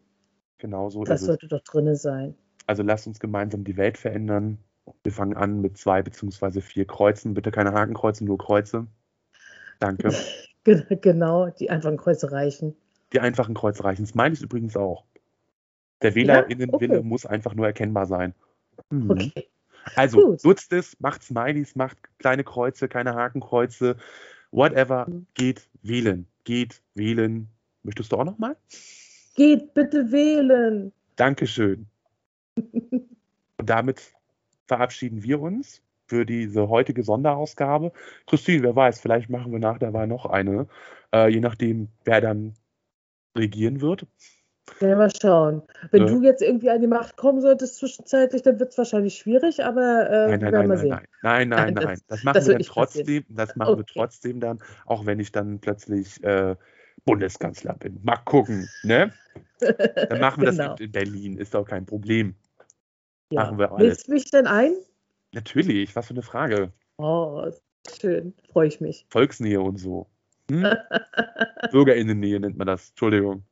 Genau 0.58 0.90
so. 0.90 1.04
Das 1.04 1.22
sollte 1.22 1.48
doch 1.48 1.62
drin 1.62 1.94
sein. 1.96 2.36
Also 2.66 2.84
lasst 2.84 3.08
uns 3.08 3.20
gemeinsam 3.20 3.66
die 3.66 3.76
Welt 3.76 3.98
verändern. 3.98 4.58
Wir 5.04 5.12
fangen 5.12 5.36
an 5.36 5.60
mit 5.60 5.78
zwei 5.78 6.02
beziehungsweise 6.02 6.62
vier 6.62 6.86
Kreuzen. 6.86 7.34
Bitte 7.34 7.52
keine 7.52 7.74
Hakenkreuze, 7.74 8.24
nur 8.24 8.38
Kreuze. 8.38 8.88
Danke. 9.80 10.14
genau, 11.02 11.50
die 11.50 11.70
einfachen 11.70 11.98
Kreuze 11.98 12.32
reichen. 12.32 12.76
Die 13.12 13.20
einfachen 13.20 13.54
Kreuze 13.54 13.84
reichen. 13.84 14.06
Smileys 14.06 14.42
übrigens 14.42 14.78
auch. 14.78 15.04
Der 16.04 16.16
WählerInnenwille 16.16 16.94
ja? 16.94 17.00
okay. 17.00 17.08
muss 17.08 17.26
einfach 17.26 17.54
nur 17.56 17.66
erkennbar 17.66 18.06
sein. 18.06 18.34
Mhm. 18.90 19.12
Okay. 19.12 19.48
Also 19.96 20.22
Gut. 20.22 20.44
nutzt 20.44 20.72
es, 20.74 21.00
macht 21.00 21.24
Smileys, 21.24 21.76
macht 21.76 21.98
kleine 22.20 22.44
Kreuze, 22.44 22.88
keine 22.88 23.16
Hakenkreuze, 23.16 23.98
whatever. 24.52 25.08
Mhm. 25.10 25.28
Geht 25.34 25.70
wählen. 25.82 26.28
Geht 26.44 26.82
wählen. 26.96 27.48
Möchtest 27.84 28.12
du 28.12 28.18
auch 28.18 28.24
noch 28.24 28.38
mal? 28.38 28.56
Geht 29.36 29.74
bitte 29.74 30.12
wählen. 30.12 30.94
Dankeschön. 31.16 31.88
Und 32.56 33.70
damit 33.70 34.14
verabschieden 34.68 35.24
wir 35.24 35.42
uns 35.42 35.82
für 36.08 36.26
diese 36.26 36.70
heutige 36.70 37.04
Sonderausgabe. 37.04 37.92
Christine, 38.28 38.64
wer 38.64 38.76
weiß, 38.76 39.00
vielleicht 39.00 39.30
machen 39.30 39.52
wir 39.52 39.60
nach 39.60 39.80
der 39.80 39.94
Wahl 39.94 40.08
noch 40.08 40.26
eine, 40.26 40.68
äh, 41.14 41.30
je 41.30 41.40
nachdem, 41.40 41.90
wer 42.04 42.22
dann 42.22 42.54
regieren 43.36 43.82
wird. 43.82 44.06
Ja, 44.80 44.96
mal 44.96 45.12
schauen. 45.12 45.62
Wenn 45.92 46.04
ne? 46.04 46.12
du 46.12 46.24
jetzt 46.24 46.42
irgendwie 46.42 46.70
an 46.70 46.82
die 46.82 46.88
Macht 46.88 47.18
kommen 47.18 47.42
solltest 47.42 47.78
zwischenzeitlich, 47.78 48.42
dann 48.42 48.60
wird 48.60 48.72
es 48.72 48.78
wahrscheinlich 48.78 49.16
schwierig, 49.16 49.64
aber 49.64 50.10
äh, 50.10 50.28
nein, 50.30 50.40
nein, 50.40 50.54
nein, 50.54 50.68
mal 50.68 50.78
sehen. 50.78 50.90
Nein, 50.90 51.08
nein, 51.22 51.50
nein, 51.50 51.74
nein. 51.74 51.86
nein. 51.86 52.00
Das, 52.08 52.08
das, 52.08 52.24
machen 52.24 52.36
das 52.36 52.48
wir 52.48 52.54
dann 52.54 52.64
trotzdem, 52.64 53.04
passieren. 53.04 53.26
das 53.30 53.56
machen 53.56 53.74
okay. 53.74 53.80
wir 53.80 53.86
trotzdem 53.86 54.40
dann, 54.40 54.60
auch 54.86 55.06
wenn 55.06 55.20
ich 55.20 55.32
dann 55.32 55.60
plötzlich 55.60 56.24
äh, 56.24 56.56
Bundeskanzler 57.06 57.74
bin. 57.74 58.00
Mal 58.04 58.18
gucken, 58.18 58.70
ne? 58.84 59.14
Dann 59.60 60.20
machen 60.20 60.44
wir 60.44 60.52
genau. 60.52 60.72
das 60.72 60.80
in 60.80 60.92
Berlin, 60.92 61.38
ist 61.38 61.54
doch 61.54 61.66
kein 61.66 61.86
Problem. 61.86 62.36
Ja. 63.30 63.44
Machen 63.44 63.58
wir 63.58 63.72
alles. 63.72 63.82
Willst 63.82 64.08
du 64.08 64.12
mich 64.12 64.32
denn 64.32 64.48
ein? 64.48 64.74
Natürlich, 65.34 65.96
was 65.96 66.08
für 66.08 66.14
eine 66.14 66.22
Frage. 66.22 66.72
Oh, 66.98 67.50
schön, 68.00 68.34
freue 68.52 68.68
ich 68.68 68.80
mich. 68.80 69.06
Volksnähe 69.10 69.60
und 69.60 69.78
so. 69.78 70.08
Hm? 70.52 70.66
Bürgerinnennähe 71.72 72.40
nennt 72.40 72.58
man 72.58 72.68
das, 72.68 72.90
Entschuldigung. 72.90 73.44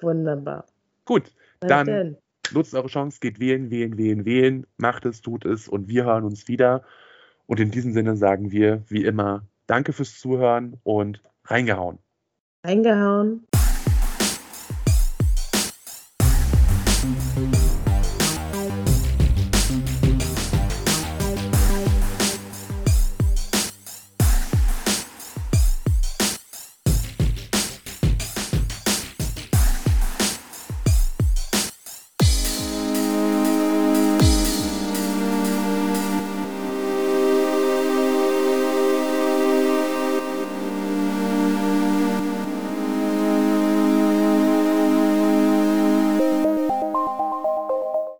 Wunderbar. 0.00 0.64
Gut, 1.04 1.32
dann 1.60 1.86
denn? 1.86 2.16
nutzt 2.52 2.74
eure 2.74 2.88
Chance, 2.88 3.18
geht 3.20 3.40
wählen, 3.40 3.70
wählen, 3.70 3.96
wählen, 3.98 4.24
wählen, 4.24 4.66
macht 4.76 5.06
es, 5.06 5.22
tut 5.22 5.44
es 5.44 5.68
und 5.68 5.88
wir 5.88 6.04
hören 6.04 6.24
uns 6.24 6.48
wieder. 6.48 6.82
Und 7.46 7.60
in 7.60 7.70
diesem 7.70 7.92
Sinne 7.92 8.16
sagen 8.16 8.50
wir, 8.50 8.82
wie 8.88 9.04
immer, 9.04 9.46
danke 9.66 9.92
fürs 9.92 10.18
Zuhören 10.18 10.78
und 10.82 11.22
reingehauen. 11.44 11.98
Reingehauen. 12.64 13.46